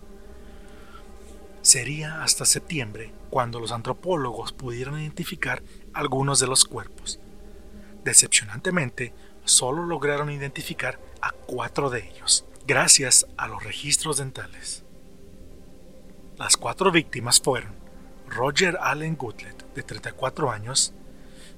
Sería 1.61 2.23
hasta 2.23 2.45
septiembre 2.45 3.13
cuando 3.29 3.59
los 3.59 3.71
antropólogos 3.71 4.51
pudieron 4.51 4.99
identificar 4.99 5.63
algunos 5.93 6.39
de 6.39 6.47
los 6.47 6.65
cuerpos. 6.65 7.20
Decepcionantemente, 8.03 9.13
solo 9.45 9.85
lograron 9.85 10.31
identificar 10.31 10.99
a 11.21 11.31
cuatro 11.31 11.89
de 11.89 12.09
ellos, 12.09 12.45
gracias 12.65 13.27
a 13.37 13.47
los 13.47 13.63
registros 13.63 14.17
dentales. 14.17 14.83
Las 16.37 16.57
cuatro 16.57 16.91
víctimas 16.91 17.39
fueron 17.39 17.75
Roger 18.27 18.77
Allen 18.81 19.15
Goodlet, 19.15 19.73
de 19.73 19.83
34 19.83 20.51
años, 20.51 20.93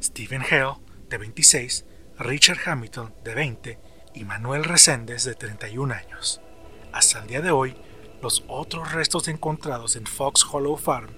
Stephen 0.02 0.42
Hale, 0.42 0.76
de 1.10 1.18
26, 1.18 1.86
Richard 2.20 2.60
Hamilton, 2.66 3.14
de 3.24 3.36
20, 3.36 3.80
y 4.16 4.24
Manuel 4.26 4.64
Reséndez, 4.64 5.24
de 5.24 5.36
31 5.36 5.94
años. 5.94 6.42
Hasta 6.92 7.20
el 7.20 7.28
día 7.28 7.42
de 7.42 7.52
hoy, 7.52 7.76
los 8.22 8.44
otros 8.48 8.92
restos 8.92 9.28
encontrados 9.28 9.96
en 9.96 10.06
Fox 10.06 10.46
Hollow 10.50 10.78
Farm 10.78 11.10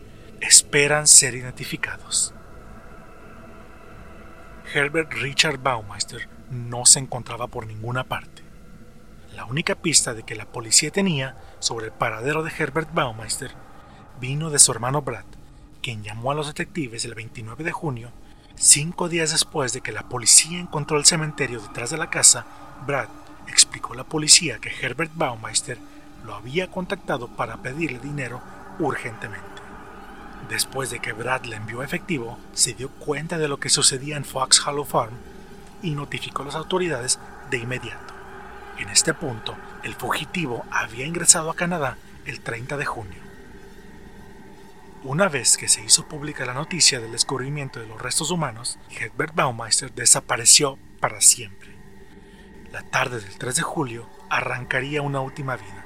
esperan 0.42 1.08
ser 1.08 1.36
identificados. 1.36 2.34
Herbert 4.76 5.14
Richard 5.14 5.58
Baumeister 5.60 6.28
no 6.52 6.86
se 6.86 7.00
encontraba 7.00 7.48
por 7.48 7.66
ninguna 7.66 8.04
parte. 8.04 8.44
La 9.34 9.46
única 9.46 9.76
pista 9.76 10.14
de 10.14 10.24
que 10.24 10.36
la 10.36 10.52
policía 10.52 10.92
tenía 10.92 11.38
sobre 11.60 11.86
el 11.86 11.92
paradero 11.94 12.44
de 12.44 12.52
Herbert 12.52 12.94
Baumeister 12.94 13.52
vino 14.20 14.50
de 14.50 14.60
su 14.60 14.74
hermano 14.74 15.02
Brad, 15.02 15.24
quien 15.82 16.04
llamó 16.04 16.32
a 16.32 16.36
los 16.36 16.48
detectives 16.48 17.06
el 17.06 17.16
29 17.16 17.64
de 17.64 17.72
junio 17.72 18.12
Cinco 18.58 19.08
días 19.08 19.32
después 19.32 19.72
de 19.72 19.80
que 19.80 19.94
la 19.94 20.10
policía 20.10 20.60
encontró 20.60 20.98
el 20.98 21.06
cementerio 21.06 21.62
detrás 21.62 21.90
de 21.90 21.98
la 21.98 22.10
casa, 22.10 22.46
Brad 22.86 23.08
explicó 23.48 23.94
a 23.94 23.98
la 23.98 24.04
policía 24.04 24.60
que 24.60 24.72
Herbert 24.82 25.12
Baumeister 25.16 25.78
lo 26.26 26.36
había 26.36 26.70
contactado 26.70 27.30
para 27.30 27.58
pedirle 27.58 28.00
dinero 28.00 28.42
urgentemente. 28.80 29.55
Después 30.50 30.92
de 30.92 31.00
que 31.00 31.14
Brad 31.14 31.46
le 31.46 31.56
envió 31.56 31.82
efectivo, 31.82 32.38
se 32.54 32.74
dio 32.74 32.90
cuenta 32.90 33.38
de 33.38 33.48
lo 33.48 33.60
que 33.60 33.70
sucedía 33.70 34.16
en 34.16 34.26
Fox 34.26 34.66
Hollow 34.66 34.86
Farm 34.86 35.16
y 35.82 35.92
notificó 35.92 36.44
a 36.44 36.46
las 36.46 36.56
autoridades 36.56 37.20
de 37.50 37.58
inmediato. 37.58 38.14
En 38.78 38.90
este 38.90 39.14
punto, 39.14 39.56
el 39.84 39.96
fugitivo 39.96 40.66
había 40.70 41.06
ingresado 41.06 41.50
a 41.50 41.56
Canadá 41.56 41.98
el 42.26 42.42
30 42.42 42.78
de 42.78 42.86
junio. 42.86 43.26
Una 45.04 45.30
vez 45.30 45.58
que 45.58 45.68
se 45.68 45.84
hizo 45.84 46.08
pública 46.08 46.46
la 46.46 46.54
noticia 46.54 47.00
del 47.00 47.12
descubrimiento 47.12 47.80
de 47.80 47.88
los 47.88 48.02
restos 48.02 48.32
humanos, 48.32 48.80
Herbert 48.90 49.36
Baumeister 49.36 49.94
desapareció 49.94 50.78
para 51.00 51.22
siempre. 51.22 51.76
La 52.72 52.82
tarde 52.82 53.20
del 53.20 53.38
3 53.38 53.56
de 53.56 53.62
julio 53.62 54.10
arrancaría 54.30 55.02
una 55.02 55.22
última 55.22 55.56
vida, 55.56 55.86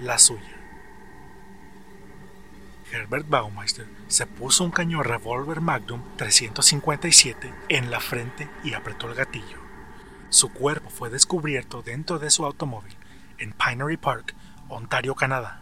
la 0.00 0.18
suya. 0.18 0.55
Herbert 2.96 3.28
Baumeister 3.28 3.86
se 4.08 4.26
puso 4.26 4.64
un 4.64 4.70
cañón 4.70 5.04
revólver 5.04 5.60
Magnum 5.60 6.02
357 6.16 7.52
en 7.68 7.90
la 7.90 8.00
frente 8.00 8.48
y 8.64 8.74
apretó 8.74 9.08
el 9.08 9.14
gatillo. 9.14 9.58
Su 10.30 10.52
cuerpo 10.52 10.90
fue 10.90 11.10
descubierto 11.10 11.82
dentro 11.82 12.18
de 12.18 12.30
su 12.30 12.44
automóvil 12.44 12.96
en 13.38 13.52
Pinery 13.52 13.96
Park, 13.96 14.34
Ontario, 14.68 15.14
Canadá 15.14 15.60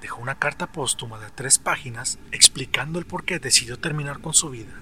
dejó 0.00 0.20
una 0.20 0.34
carta 0.34 0.66
póstuma 0.66 1.18
de 1.18 1.30
tres 1.30 1.58
páginas 1.58 2.18
explicando 2.32 2.98
el 2.98 3.06
por 3.06 3.24
qué 3.24 3.38
decidió 3.38 3.78
terminar 3.78 4.20
con 4.20 4.34
su 4.34 4.50
vida. 4.50 4.72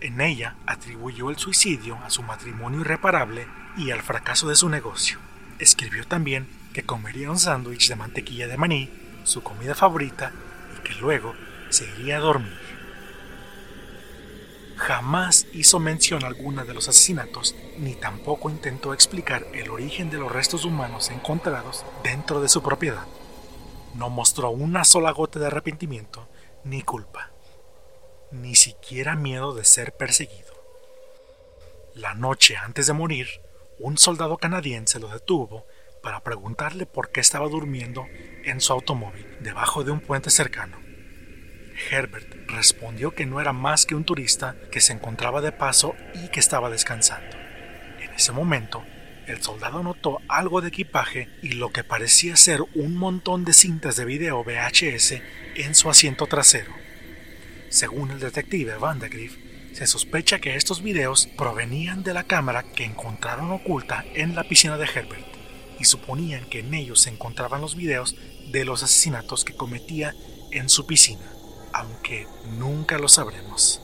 En 0.00 0.20
ella 0.20 0.56
atribuyó 0.66 1.30
el 1.30 1.38
suicidio 1.38 1.96
a 2.04 2.10
su 2.10 2.22
matrimonio 2.22 2.80
irreparable 2.80 3.46
y 3.76 3.90
al 3.90 4.02
fracaso 4.02 4.48
de 4.48 4.56
su 4.56 4.68
negocio. 4.68 5.18
Escribió 5.58 6.06
también 6.06 6.48
que 6.74 6.82
comería 6.82 7.30
un 7.30 7.38
sándwich 7.38 7.88
de 7.88 7.96
mantequilla 7.96 8.46
de 8.48 8.58
maní, 8.58 8.90
su 9.26 9.42
comida 9.42 9.74
favorita, 9.74 10.32
y 10.76 10.82
que 10.82 10.94
luego 10.94 11.34
se 11.68 11.84
iría 11.84 12.16
a 12.16 12.20
dormir. 12.20 12.58
Jamás 14.76 15.46
hizo 15.52 15.78
mención 15.78 16.24
alguna 16.24 16.64
de 16.64 16.74
los 16.74 16.88
asesinatos, 16.88 17.54
ni 17.78 17.94
tampoco 17.94 18.50
intentó 18.50 18.94
explicar 18.94 19.46
el 19.52 19.70
origen 19.70 20.10
de 20.10 20.18
los 20.18 20.32
restos 20.32 20.64
humanos 20.64 21.10
encontrados 21.10 21.84
dentro 22.02 22.40
de 22.40 22.48
su 22.48 22.62
propiedad 22.62 23.06
no 23.96 24.10
mostró 24.10 24.50
una 24.50 24.84
sola 24.84 25.10
gota 25.10 25.38
de 25.38 25.46
arrepentimiento 25.46 26.28
ni 26.64 26.82
culpa, 26.82 27.30
ni 28.30 28.54
siquiera 28.54 29.16
miedo 29.16 29.54
de 29.54 29.64
ser 29.64 29.96
perseguido. 29.96 30.52
La 31.94 32.14
noche 32.14 32.56
antes 32.56 32.86
de 32.86 32.92
morir, 32.92 33.26
un 33.78 33.96
soldado 33.96 34.36
canadiense 34.36 35.00
lo 35.00 35.08
detuvo 35.08 35.66
para 36.06 36.20
preguntarle 36.20 36.86
por 36.86 37.10
qué 37.10 37.18
estaba 37.18 37.48
durmiendo 37.48 38.06
en 38.44 38.60
su 38.60 38.72
automóvil 38.72 39.26
debajo 39.40 39.82
de 39.82 39.90
un 39.90 39.98
puente 39.98 40.30
cercano. 40.30 40.78
Herbert 41.90 42.32
respondió 42.46 43.10
que 43.10 43.26
no 43.26 43.40
era 43.40 43.52
más 43.52 43.86
que 43.86 43.96
un 43.96 44.04
turista 44.04 44.54
que 44.70 44.80
se 44.80 44.92
encontraba 44.92 45.40
de 45.40 45.50
paso 45.50 45.96
y 46.14 46.28
que 46.28 46.38
estaba 46.38 46.70
descansando. 46.70 47.36
En 47.98 48.12
ese 48.12 48.30
momento, 48.30 48.84
el 49.26 49.42
soldado 49.42 49.82
notó 49.82 50.20
algo 50.28 50.60
de 50.60 50.68
equipaje 50.68 51.28
y 51.42 51.54
lo 51.54 51.72
que 51.72 51.82
parecía 51.82 52.36
ser 52.36 52.60
un 52.76 52.94
montón 52.94 53.44
de 53.44 53.52
cintas 53.52 53.96
de 53.96 54.04
video 54.04 54.44
VHS 54.44 55.20
en 55.56 55.74
su 55.74 55.90
asiento 55.90 56.28
trasero. 56.28 56.70
Según 57.68 58.12
el 58.12 58.20
detective 58.20 58.76
Vandegrift, 58.76 59.40
se 59.72 59.88
sospecha 59.88 60.38
que 60.38 60.54
estos 60.54 60.84
videos 60.84 61.26
provenían 61.36 62.04
de 62.04 62.14
la 62.14 62.22
cámara 62.22 62.62
que 62.62 62.84
encontraron 62.84 63.50
oculta 63.50 64.04
en 64.14 64.36
la 64.36 64.44
piscina 64.44 64.78
de 64.78 64.84
Herbert. 64.84 65.35
Y 65.78 65.84
suponían 65.84 66.48
que 66.48 66.60
en 66.60 66.74
ellos 66.74 67.00
se 67.00 67.10
encontraban 67.10 67.60
los 67.60 67.76
videos 67.76 68.16
de 68.50 68.64
los 68.64 68.82
asesinatos 68.82 69.44
que 69.44 69.56
cometía 69.56 70.14
en 70.50 70.68
su 70.68 70.86
piscina, 70.86 71.30
aunque 71.72 72.26
nunca 72.58 72.98
lo 72.98 73.08
sabremos, 73.08 73.80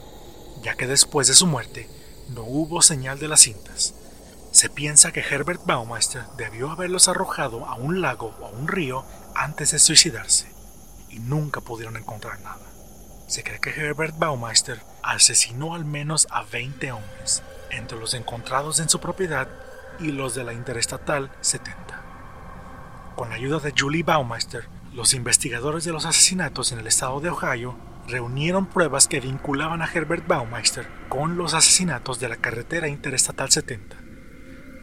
ya 0.62 0.74
que 0.74 0.86
después 0.86 1.28
de 1.28 1.34
su 1.34 1.46
muerte 1.46 1.88
no 2.30 2.42
hubo 2.44 2.82
señal 2.82 3.18
de 3.18 3.28
las 3.28 3.40
cintas. 3.40 3.94
Se 4.52 4.68
piensa 4.68 5.12
que 5.12 5.20
Herbert 5.20 5.62
Baumeister 5.64 6.24
debió 6.36 6.70
haberlos 6.70 7.08
arrojado 7.08 7.66
a 7.66 7.74
un 7.74 8.00
lago 8.00 8.34
o 8.40 8.46
a 8.46 8.50
un 8.50 8.68
río 8.68 9.04
antes 9.34 9.72
de 9.72 9.78
suicidarse, 9.78 10.52
y 11.08 11.18
nunca 11.18 11.60
pudieron 11.60 11.96
encontrar 11.96 12.40
nada. 12.40 12.66
Se 13.26 13.42
cree 13.42 13.60
que 13.60 13.70
Herbert 13.70 14.18
Baumeister 14.18 14.82
asesinó 15.02 15.74
al 15.74 15.86
menos 15.86 16.26
a 16.30 16.42
20 16.42 16.92
hombres, 16.92 17.42
entre 17.70 17.98
los 17.98 18.12
encontrados 18.12 18.78
en 18.78 18.90
su 18.90 19.00
propiedad 19.00 19.48
y 20.00 20.12
los 20.12 20.34
de 20.34 20.44
la 20.44 20.52
Interestatal 20.52 21.30
70. 21.40 22.02
Con 23.16 23.30
la 23.30 23.36
ayuda 23.36 23.58
de 23.58 23.74
Julie 23.76 24.02
Baumeister, 24.02 24.68
los 24.94 25.14
investigadores 25.14 25.84
de 25.84 25.92
los 25.92 26.06
asesinatos 26.06 26.72
en 26.72 26.78
el 26.78 26.86
estado 26.86 27.20
de 27.20 27.30
Ohio 27.30 27.76
reunieron 28.08 28.66
pruebas 28.66 29.08
que 29.08 29.20
vinculaban 29.20 29.82
a 29.82 29.90
Herbert 29.92 30.26
Baumeister 30.26 30.86
con 31.08 31.36
los 31.36 31.54
asesinatos 31.54 32.20
de 32.20 32.28
la 32.28 32.36
carretera 32.36 32.88
Interestatal 32.88 33.50
70. 33.50 33.96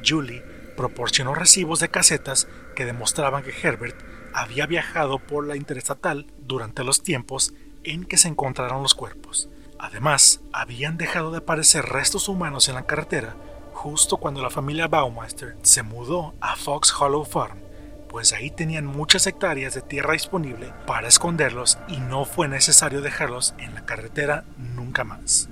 Julie 0.07 0.43
proporcionó 0.77 1.35
recibos 1.35 1.79
de 1.79 1.89
casetas 1.89 2.47
que 2.75 2.85
demostraban 2.85 3.43
que 3.43 3.53
Herbert 3.61 3.97
había 4.33 4.65
viajado 4.65 5.19
por 5.19 5.45
la 5.45 5.55
Interestatal 5.55 6.27
durante 6.39 6.83
los 6.83 7.03
tiempos 7.03 7.53
en 7.83 8.05
que 8.05 8.17
se 8.17 8.29
encontraron 8.29 8.81
los 8.81 8.95
cuerpos. 8.95 9.49
Además, 9.77 10.41
habían 10.53 10.97
dejado 10.97 11.31
de 11.31 11.39
aparecer 11.39 11.85
restos 11.85 12.29
humanos 12.29 12.69
en 12.69 12.75
la 12.75 12.85
carretera 12.85 13.35
justo 13.79 14.17
cuando 14.17 14.41
la 14.41 14.49
familia 14.49 14.89
Baumeister 14.89 15.55
se 15.61 15.83
mudó 15.83 16.33
a 16.41 16.57
Fox 16.57 16.93
Hollow 16.99 17.23
Farm, 17.23 17.59
pues 18.09 18.33
ahí 18.33 18.51
tenían 18.51 18.85
muchas 18.85 19.25
hectáreas 19.25 19.73
de 19.73 19.81
tierra 19.81 20.11
disponible 20.11 20.73
para 20.85 21.07
esconderlos 21.07 21.77
y 21.87 21.95
no 21.95 22.25
fue 22.25 22.49
necesario 22.49 22.99
dejarlos 22.99 23.55
en 23.57 23.73
la 23.73 23.85
carretera 23.85 24.43
nunca 24.57 25.05
más. 25.05 25.47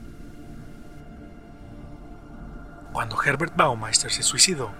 Cuando 2.91 3.15
Herbert 3.23 3.55
Baumeister 3.55 4.11
se 4.11 4.23
suicidó, 4.23 4.71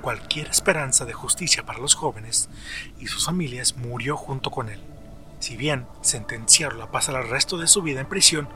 cualquier 0.00 0.48
esperanza 0.48 1.04
de 1.04 1.12
justicia 1.12 1.66
para 1.66 1.80
los 1.80 1.94
jóvenes 1.94 2.48
y 2.98 3.08
sus 3.08 3.26
familias 3.26 3.76
murió 3.76 4.16
junto 4.16 4.50
con 4.50 4.70
él. 4.70 4.80
Si 5.40 5.58
bien 5.58 5.86
sentenciarlo 6.00 6.82
a 6.82 6.90
pasar 6.90 7.16
el 7.16 7.28
resto 7.28 7.58
de 7.58 7.66
su 7.66 7.82
vida 7.82 8.00
en 8.00 8.08
prisión 8.08 8.48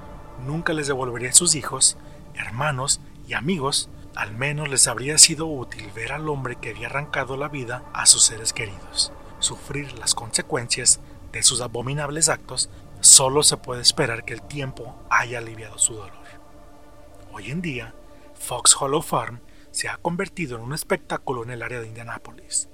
nunca 0.46 0.72
les 0.72 0.86
devolvería 0.86 1.34
sus 1.34 1.55
hijos, 1.55 1.99
hermanos 2.34 3.03
y 3.26 3.34
amigos, 3.34 3.90
al 4.14 4.32
menos 4.32 4.68
les 4.68 4.88
habría 4.88 5.18
sido 5.18 5.46
útil 5.46 5.90
ver 5.94 6.12
al 6.12 6.28
hombre 6.28 6.56
que 6.56 6.70
había 6.70 6.86
arrancado 6.86 7.36
la 7.36 7.48
vida 7.48 7.84
a 7.92 8.06
sus 8.06 8.24
seres 8.24 8.52
queridos. 8.52 9.12
Sufrir 9.38 9.92
las 9.98 10.14
consecuencias 10.14 11.00
de 11.32 11.42
sus 11.42 11.61
abominables 11.61 12.28
actos 12.28 12.70
solo 13.00 13.42
se 13.42 13.56
puede 13.56 13.82
esperar 13.82 14.24
que 14.24 14.34
el 14.34 14.42
tiempo 14.42 14.96
haya 15.11 15.38
aliviado 15.38 15.78
su 15.78 15.94
dolor. 15.94 16.12
Hoy 17.32 17.50
en 17.50 17.62
día, 17.62 17.94
Fox 18.34 18.76
Hollow 18.80 19.02
Farm 19.02 19.40
se 19.70 19.88
ha 19.88 19.96
convertido 19.98 20.56
en 20.56 20.62
un 20.62 20.74
espectáculo 20.74 21.44
en 21.44 21.50
el 21.50 21.62
área 21.62 21.80
de 21.80 21.86
Indianápolis. 21.86 22.68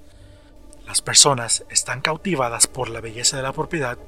Las 0.87 1.03
personas 1.03 1.65
están 1.71 2.01
cautivadas 2.01 2.67
por 2.67 2.89
la 2.89 3.01
belleza 3.01 3.37
de 3.37 3.43
la 3.43 3.53
propiedad, 3.53 3.99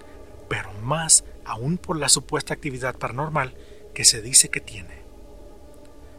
pero 0.48 0.72
más 0.82 1.24
aún 1.44 1.78
por 1.78 1.98
la 1.98 2.08
supuesta 2.08 2.54
actividad 2.54 2.96
paranormal 2.96 3.54
que 3.94 4.04
se 4.04 4.22
dice 4.22 4.48
que 4.48 4.60
tiene. 4.60 5.05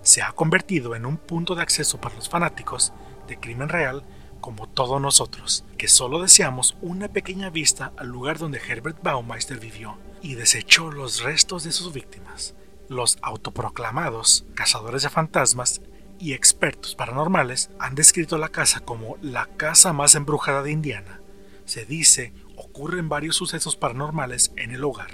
Se 0.07 0.21
ha 0.21 0.31
convertido 0.31 0.95
en 0.95 1.05
un 1.05 1.17
punto 1.17 1.53
de 1.53 1.61
acceso 1.61 1.99
para 1.99 2.15
los 2.15 2.29
fanáticos 2.29 2.93
de 3.27 3.37
crimen 3.37 3.67
real 3.67 4.03
como 4.39 4.69
todos 4.69 5.01
nosotros, 5.01 5.65
que 5.77 5.89
solo 5.89 6.21
deseamos 6.21 6.77
una 6.81 7.09
pequeña 7.09 7.49
vista 7.49 7.91
al 7.97 8.07
lugar 8.07 8.37
donde 8.37 8.61
Herbert 8.65 9.03
Baumeister 9.03 9.59
vivió 9.59 9.97
y 10.21 10.35
desechó 10.35 10.91
los 10.91 11.23
restos 11.23 11.65
de 11.65 11.73
sus 11.73 11.91
víctimas. 11.91 12.55
Los 12.87 13.17
autoproclamados 13.21 14.45
cazadores 14.55 15.03
de 15.03 15.09
fantasmas 15.09 15.81
y 16.19 16.31
expertos 16.31 16.95
paranormales 16.95 17.69
han 17.77 17.93
descrito 17.93 18.37
la 18.37 18.47
casa 18.47 18.79
como 18.79 19.17
la 19.21 19.47
casa 19.57 19.91
más 19.91 20.15
embrujada 20.15 20.63
de 20.63 20.71
Indiana. 20.71 21.19
Se 21.65 21.85
dice 21.85 22.31
ocurren 22.55 23.09
varios 23.09 23.35
sucesos 23.35 23.75
paranormales 23.75 24.53
en 24.55 24.71
el 24.71 24.85
hogar. 24.85 25.11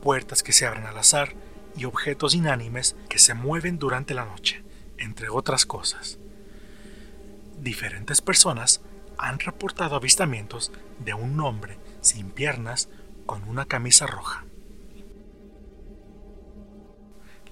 Puertas 0.00 0.44
que 0.44 0.52
se 0.52 0.66
abren 0.66 0.86
al 0.86 0.98
azar 0.98 1.34
y 1.76 1.84
objetos 1.84 2.34
inánimes 2.34 2.96
que 3.08 3.18
se 3.18 3.34
mueven 3.34 3.78
durante 3.78 4.14
la 4.14 4.24
noche, 4.24 4.64
entre 4.98 5.28
otras 5.28 5.66
cosas. 5.66 6.18
Diferentes 7.58 8.20
personas 8.20 8.80
han 9.18 9.38
reportado 9.38 9.96
avistamientos 9.96 10.72
de 10.98 11.14
un 11.14 11.40
hombre 11.40 11.78
sin 12.00 12.30
piernas 12.30 12.88
con 13.26 13.44
una 13.48 13.64
camisa 13.64 14.06
roja. 14.06 14.44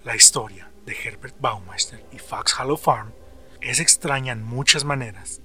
La 0.04 0.16
historia 0.16 0.70
de 0.84 0.96
Herbert 0.96 1.36
Baumeister 1.40 2.04
y 2.12 2.18
Fox 2.18 2.58
Hollow 2.58 2.76
Farm 2.76 3.12
es 3.60 3.78
extraña 3.78 4.32
en 4.32 4.42
muchas 4.42 4.84
maneras, 4.84 5.40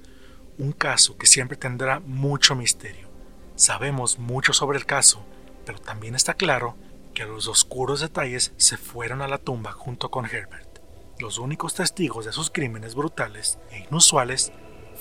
un 0.57 0.71
caso 0.71 1.17
que 1.17 1.27
siempre 1.27 1.57
tendrá 1.57 1.99
mucho 1.99 2.55
misterio. 2.55 3.07
Sabemos 3.55 4.17
mucho 4.17 4.53
sobre 4.53 4.79
el 4.79 4.85
caso, 4.85 5.23
pero 5.65 5.79
también 5.79 6.15
está 6.15 6.33
claro 6.33 6.75
que 7.17 7.25
los 7.25 7.47
oscuros 7.47 7.99
detalles 7.99 8.53
se 8.57 8.77
fueron 8.77 9.23
a 9.23 9.27
la 9.27 9.39
tumba 9.39 9.71
junto 9.71 10.11
con 10.11 10.27
Herbert. 10.27 10.77
Los 11.17 11.39
únicos 11.39 11.73
testigos 11.73 12.25
de 12.25 12.31
sus 12.31 12.51
crímenes 12.51 12.93
brutales 12.93 13.57
e 13.71 13.79
inusuales 13.89 14.51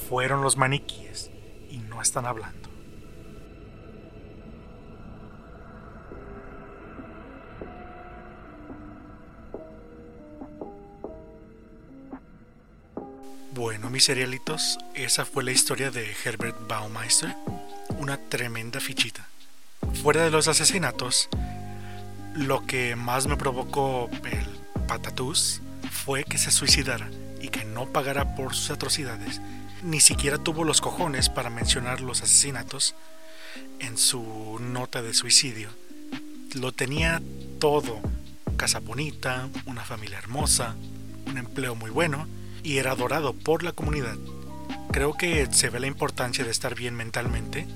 fueron 0.08 0.40
los 0.40 0.56
maniquíes, 0.56 1.30
y 1.68 1.76
no 1.76 2.00
están 2.00 2.24
hablando. 2.24 2.70
Bueno, 13.52 13.90
mis 13.90 14.04
serialitos, 14.04 14.78
esa 14.94 15.26
fue 15.26 15.44
la 15.44 15.52
historia 15.52 15.90
de 15.90 16.16
Herbert 16.24 16.56
Baumeister, 16.66 17.36
una 17.98 18.16
tremenda 18.30 18.80
fichita. 18.80 19.28
Fuera 20.02 20.24
de 20.24 20.30
los 20.30 20.48
asesinatos, 20.48 21.28
lo 22.37 22.66
que 22.66 22.97
más 22.97 23.26
me 23.26 23.37
provocó 23.37 24.11
el 24.30 24.47
patatús 24.87 25.62
fue 25.91 26.24
que 26.24 26.39
se 26.39 26.51
suicidara 26.51 27.09
y 27.41 27.49
que 27.49 27.64
no 27.64 27.87
pagara 27.87 28.34
por 28.34 28.55
sus 28.55 28.70
atrocidades. 28.70 29.41
Ni 29.82 30.01
siquiera 30.01 30.39
tuvo 30.39 30.64
los 30.64 30.80
cojones 30.80 31.28
para 31.28 31.51
mencionar 31.51 32.01
los 32.01 32.22
asesinatos 32.22 32.95
en 33.78 33.97
su 33.97 34.59
nota 34.61 35.03
de 35.03 35.14
suicidio. 35.14 35.70
Lo 36.55 36.72
tenía 36.72 37.22
todo. 37.59 38.01
Casa 38.57 38.80
bonita, 38.80 39.49
una 39.66 39.84
familia 39.84 40.18
hermosa, 40.18 40.76
un 41.26 41.39
empleo 41.39 41.74
muy 41.74 41.91
bueno 41.91 42.26
y 42.62 42.78
era 42.78 42.93
adorado 42.93 43.32
por 43.32 43.62
la 43.62 43.72
comunidad. 43.72 44.16
Creo 44.93 45.14
que 45.14 45.47
se 45.53 45.68
ve 45.68 45.80
la 45.80 45.87
importancia 45.87 46.45
de 46.45 46.51
estar 46.51 46.74
bien 46.74 46.95
mentalmente 46.95 47.66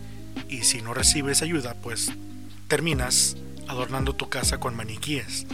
y 0.49 0.63
si 0.63 0.81
no 0.81 0.95
recibes 0.95 1.43
ayuda, 1.43 1.75
pues 1.75 2.13
terminas 2.69 3.37
adornando 3.71 4.15
tu 4.15 4.29
casa 4.29 4.59
con 4.59 4.77
maniquíes. 4.77 5.47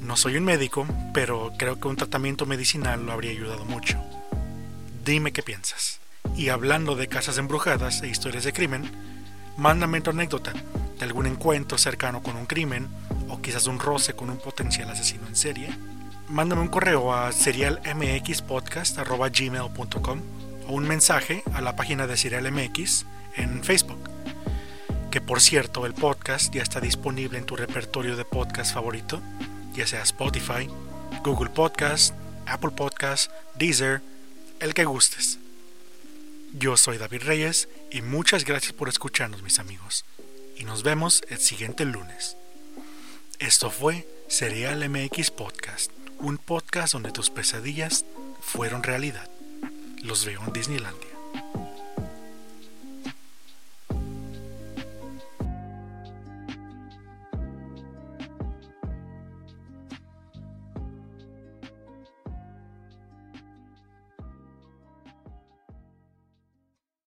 No 0.00 0.16
soy 0.16 0.36
un 0.36 0.44
médico, 0.44 0.86
pero 1.12 1.52
creo 1.58 1.80
que 1.80 1.88
un 1.88 1.96
tratamiento 1.96 2.46
medicinal 2.46 3.06
lo 3.06 3.12
habría 3.12 3.30
ayudado 3.30 3.64
mucho. 3.64 4.02
Dime 5.04 5.32
qué 5.32 5.42
piensas. 5.42 6.00
Y 6.36 6.48
hablando 6.48 6.96
de 6.96 7.08
casas 7.08 7.38
embrujadas 7.38 8.02
e 8.02 8.08
historias 8.08 8.44
de 8.44 8.52
crimen, 8.52 8.90
mándame 9.56 10.00
tu 10.00 10.10
anécdota 10.10 10.52
de 10.98 11.04
algún 11.04 11.26
encuentro 11.26 11.78
cercano 11.78 12.22
con 12.22 12.36
un 12.36 12.46
crimen 12.46 12.88
o 13.28 13.40
quizás 13.40 13.66
un 13.66 13.78
roce 13.78 14.14
con 14.14 14.30
un 14.30 14.38
potencial 14.38 14.90
asesino 14.90 15.26
en 15.26 15.36
serie 15.36 15.70
mándame 16.28 16.60
un 16.62 16.68
correo 16.68 17.12
a 17.14 17.32
serialmxpodcast.gmail.com 17.32 20.20
o 20.66 20.72
un 20.72 20.88
mensaje 20.88 21.42
a 21.52 21.60
la 21.60 21.76
página 21.76 22.06
de 22.06 22.16
Serial 22.16 22.50
MX 22.50 23.04
en 23.36 23.62
Facebook. 23.62 23.93
Que 25.14 25.20
por 25.20 25.40
cierto, 25.40 25.86
el 25.86 25.94
podcast 25.94 26.52
ya 26.52 26.60
está 26.60 26.80
disponible 26.80 27.38
en 27.38 27.46
tu 27.46 27.54
repertorio 27.54 28.16
de 28.16 28.24
podcast 28.24 28.74
favorito, 28.74 29.22
ya 29.72 29.86
sea 29.86 30.02
Spotify, 30.02 30.68
Google 31.22 31.50
Podcast, 31.50 32.16
Apple 32.46 32.72
Podcast, 32.72 33.30
Deezer, 33.54 34.02
el 34.58 34.74
que 34.74 34.84
gustes. 34.84 35.38
Yo 36.52 36.76
soy 36.76 36.98
David 36.98 37.22
Reyes 37.22 37.68
y 37.92 38.02
muchas 38.02 38.44
gracias 38.44 38.72
por 38.72 38.88
escucharnos 38.88 39.44
mis 39.44 39.60
amigos. 39.60 40.04
Y 40.56 40.64
nos 40.64 40.82
vemos 40.82 41.22
el 41.28 41.38
siguiente 41.38 41.84
lunes. 41.84 42.36
Esto 43.38 43.70
fue 43.70 44.08
Serial 44.26 44.88
MX 44.88 45.30
Podcast 45.30 45.92
un 46.18 46.38
podcast 46.38 46.92
donde 46.92 47.12
tus 47.12 47.30
pesadillas 47.30 48.04
fueron 48.40 48.82
realidad. 48.82 49.30
Los 50.02 50.24
veo 50.24 50.42
en 50.44 50.52
Disneyland. 50.52 51.13